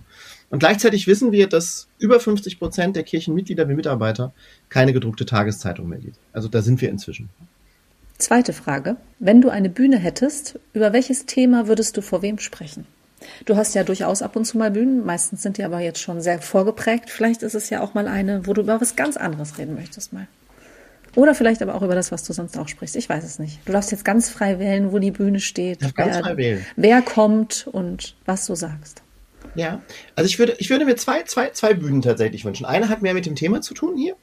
[0.50, 4.32] und gleichzeitig wissen wir, dass über 50 Prozent der Kirchenmitglieder wie Mitarbeiter
[4.68, 6.18] keine gedruckte Tageszeitung mehr lesen.
[6.32, 7.30] Also da sind wir inzwischen.
[8.18, 8.96] Zweite Frage.
[9.20, 12.84] Wenn du eine Bühne hättest, über welches Thema würdest du vor wem sprechen?
[13.44, 16.20] Du hast ja durchaus ab und zu mal Bühnen, meistens sind die aber jetzt schon
[16.20, 17.10] sehr vorgeprägt.
[17.10, 20.12] Vielleicht ist es ja auch mal eine, wo du über was ganz anderes reden möchtest
[20.12, 20.26] mal.
[21.14, 22.96] Oder vielleicht aber auch über das, was du sonst auch sprichst.
[22.96, 23.60] Ich weiß es nicht.
[23.64, 26.66] Du darfst jetzt ganz frei wählen, wo die Bühne steht, ganz wer, frei wählen.
[26.76, 29.02] wer kommt und was du sagst.
[29.54, 29.80] Ja,
[30.14, 32.66] also ich würde, ich würde mir zwei, zwei, zwei Bühnen tatsächlich wünschen.
[32.66, 34.14] Eine hat mehr mit dem Thema zu tun hier.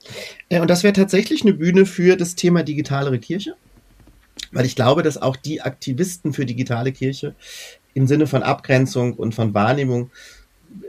[0.49, 3.55] Äh, und das wäre tatsächlich eine Bühne für das Thema digitalere Kirche.
[4.55, 7.35] Weil ich glaube, dass auch die Aktivisten für digitale Kirche
[7.93, 10.11] im Sinne von Abgrenzung und von Wahrnehmung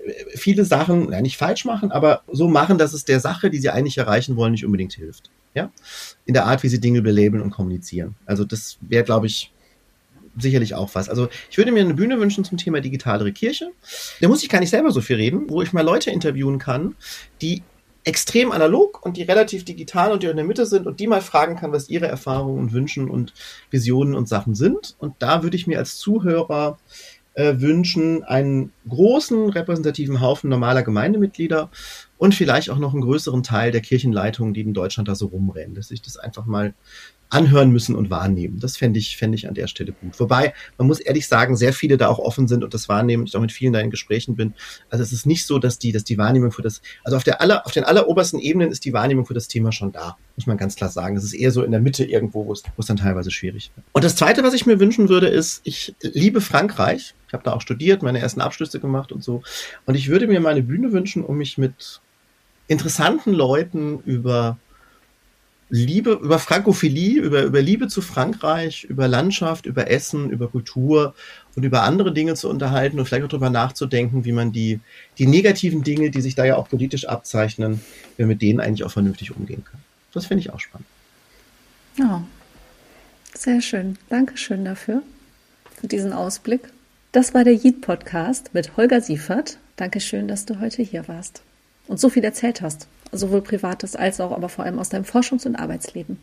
[0.06, 3.58] äh, viele Sachen ja, nicht falsch machen, aber so machen, dass es der Sache, die
[3.58, 5.32] sie eigentlich erreichen wollen, nicht unbedingt hilft.
[5.54, 5.72] Ja?
[6.26, 8.14] In der Art, wie sie Dinge belabeln und kommunizieren.
[8.24, 9.52] Also das wäre, glaube ich,
[10.38, 11.08] sicherlich auch was.
[11.08, 13.72] Also ich würde mir eine Bühne wünschen zum Thema digitalere Kirche.
[14.20, 16.94] Da muss ich gar nicht selber so viel reden, wo ich mal Leute interviewen kann,
[17.42, 17.64] die
[18.06, 21.20] extrem analog und die relativ digital und die in der Mitte sind und die mal
[21.20, 23.34] fragen kann, was ihre Erfahrungen und Wünschen und
[23.70, 24.94] Visionen und Sachen sind.
[24.98, 26.78] Und da würde ich mir als Zuhörer
[27.34, 31.68] äh, wünschen, einen großen repräsentativen Haufen normaler Gemeindemitglieder
[32.16, 35.74] und vielleicht auch noch einen größeren Teil der Kirchenleitungen, die in Deutschland da so rumrennen,
[35.74, 36.74] dass ich das einfach mal
[37.28, 38.60] anhören müssen und wahrnehmen.
[38.60, 40.18] Das fände ich, fände ich an der Stelle gut.
[40.20, 43.26] Wobei, man muss ehrlich sagen, sehr viele da auch offen sind und das wahrnehmen.
[43.26, 44.54] Ich auch mit vielen da in Gesprächen bin.
[44.90, 47.40] Also es ist nicht so, dass die, dass die Wahrnehmung für das, also auf der
[47.40, 50.16] aller, auf den allerobersten Ebenen ist die Wahrnehmung für das Thema schon da.
[50.36, 51.16] Muss man ganz klar sagen.
[51.16, 53.72] Es ist eher so in der Mitte irgendwo, wo es, wo es dann teilweise schwierig
[53.74, 53.86] wird.
[53.92, 57.14] Und das zweite, was ich mir wünschen würde, ist, ich liebe Frankreich.
[57.26, 59.42] Ich habe da auch studiert, meine ersten Abschlüsse gemacht und so.
[59.84, 62.00] Und ich würde mir meine Bühne wünschen, um mich mit
[62.68, 64.58] interessanten Leuten über
[65.68, 71.14] Liebe, über Frankophilie, über, über Liebe zu Frankreich, über Landschaft, über Essen, über Kultur
[71.56, 74.78] und über andere Dinge zu unterhalten und vielleicht auch darüber nachzudenken, wie man die,
[75.18, 77.80] die negativen Dinge, die sich da ja auch politisch abzeichnen,
[78.16, 79.80] wie man mit denen eigentlich auch vernünftig umgehen kann.
[80.12, 80.86] Das finde ich auch spannend.
[81.98, 82.24] Ja,
[83.34, 83.98] sehr schön.
[84.08, 85.02] Dankeschön dafür,
[85.80, 86.60] für diesen Ausblick.
[87.10, 89.58] Das war der Yeet Podcast mit Holger Siefert.
[89.76, 91.42] Dankeschön, dass du heute hier warst
[91.88, 95.46] und so viel erzählt hast sowohl privates als auch aber vor allem aus deinem Forschungs-
[95.46, 96.18] und Arbeitsleben.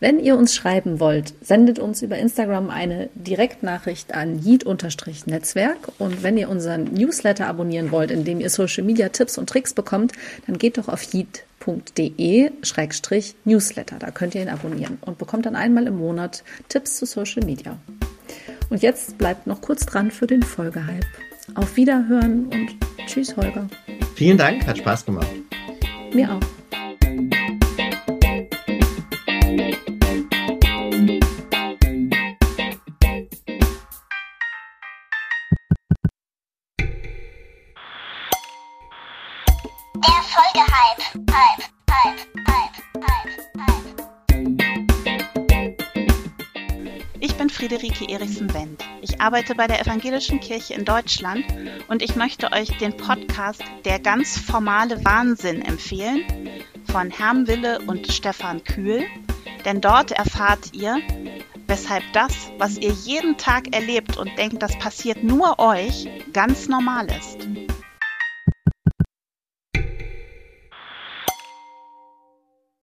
[0.00, 6.36] Wenn ihr uns schreiben wollt, sendet uns über Instagram eine Direktnachricht an yeet-netzwerk und wenn
[6.36, 10.12] ihr unseren Newsletter abonnieren wollt, in dem ihr Social Media Tipps und Tricks bekommt,
[10.46, 13.96] dann geht doch auf yeet.de-newsletter.
[13.98, 17.78] Da könnt ihr ihn abonnieren und bekommt dann einmal im Monat Tipps zu Social Media.
[18.68, 21.06] Und jetzt bleibt noch kurz dran für den Folgehype.
[21.54, 22.70] Auf Wiederhören und
[23.06, 23.68] tschüss, Holger.
[24.16, 25.30] Vielen Dank, hat Spaß gemacht.
[26.14, 26.40] Mir auch.
[39.96, 40.74] Der Folgehype.
[40.76, 41.73] Hype, Hype, Hype,
[47.44, 48.82] bin Friederike Erichsen-Wendt.
[49.02, 51.44] Ich arbeite bei der Evangelischen Kirche in Deutschland
[51.88, 56.22] und ich möchte euch den Podcast Der ganz formale Wahnsinn empfehlen
[56.90, 59.04] von Herrn Wille und Stefan Kühl,
[59.66, 61.00] denn dort erfahrt ihr,
[61.66, 67.08] weshalb das, was ihr jeden Tag erlebt und denkt, das passiert nur euch, ganz normal
[67.08, 67.46] ist.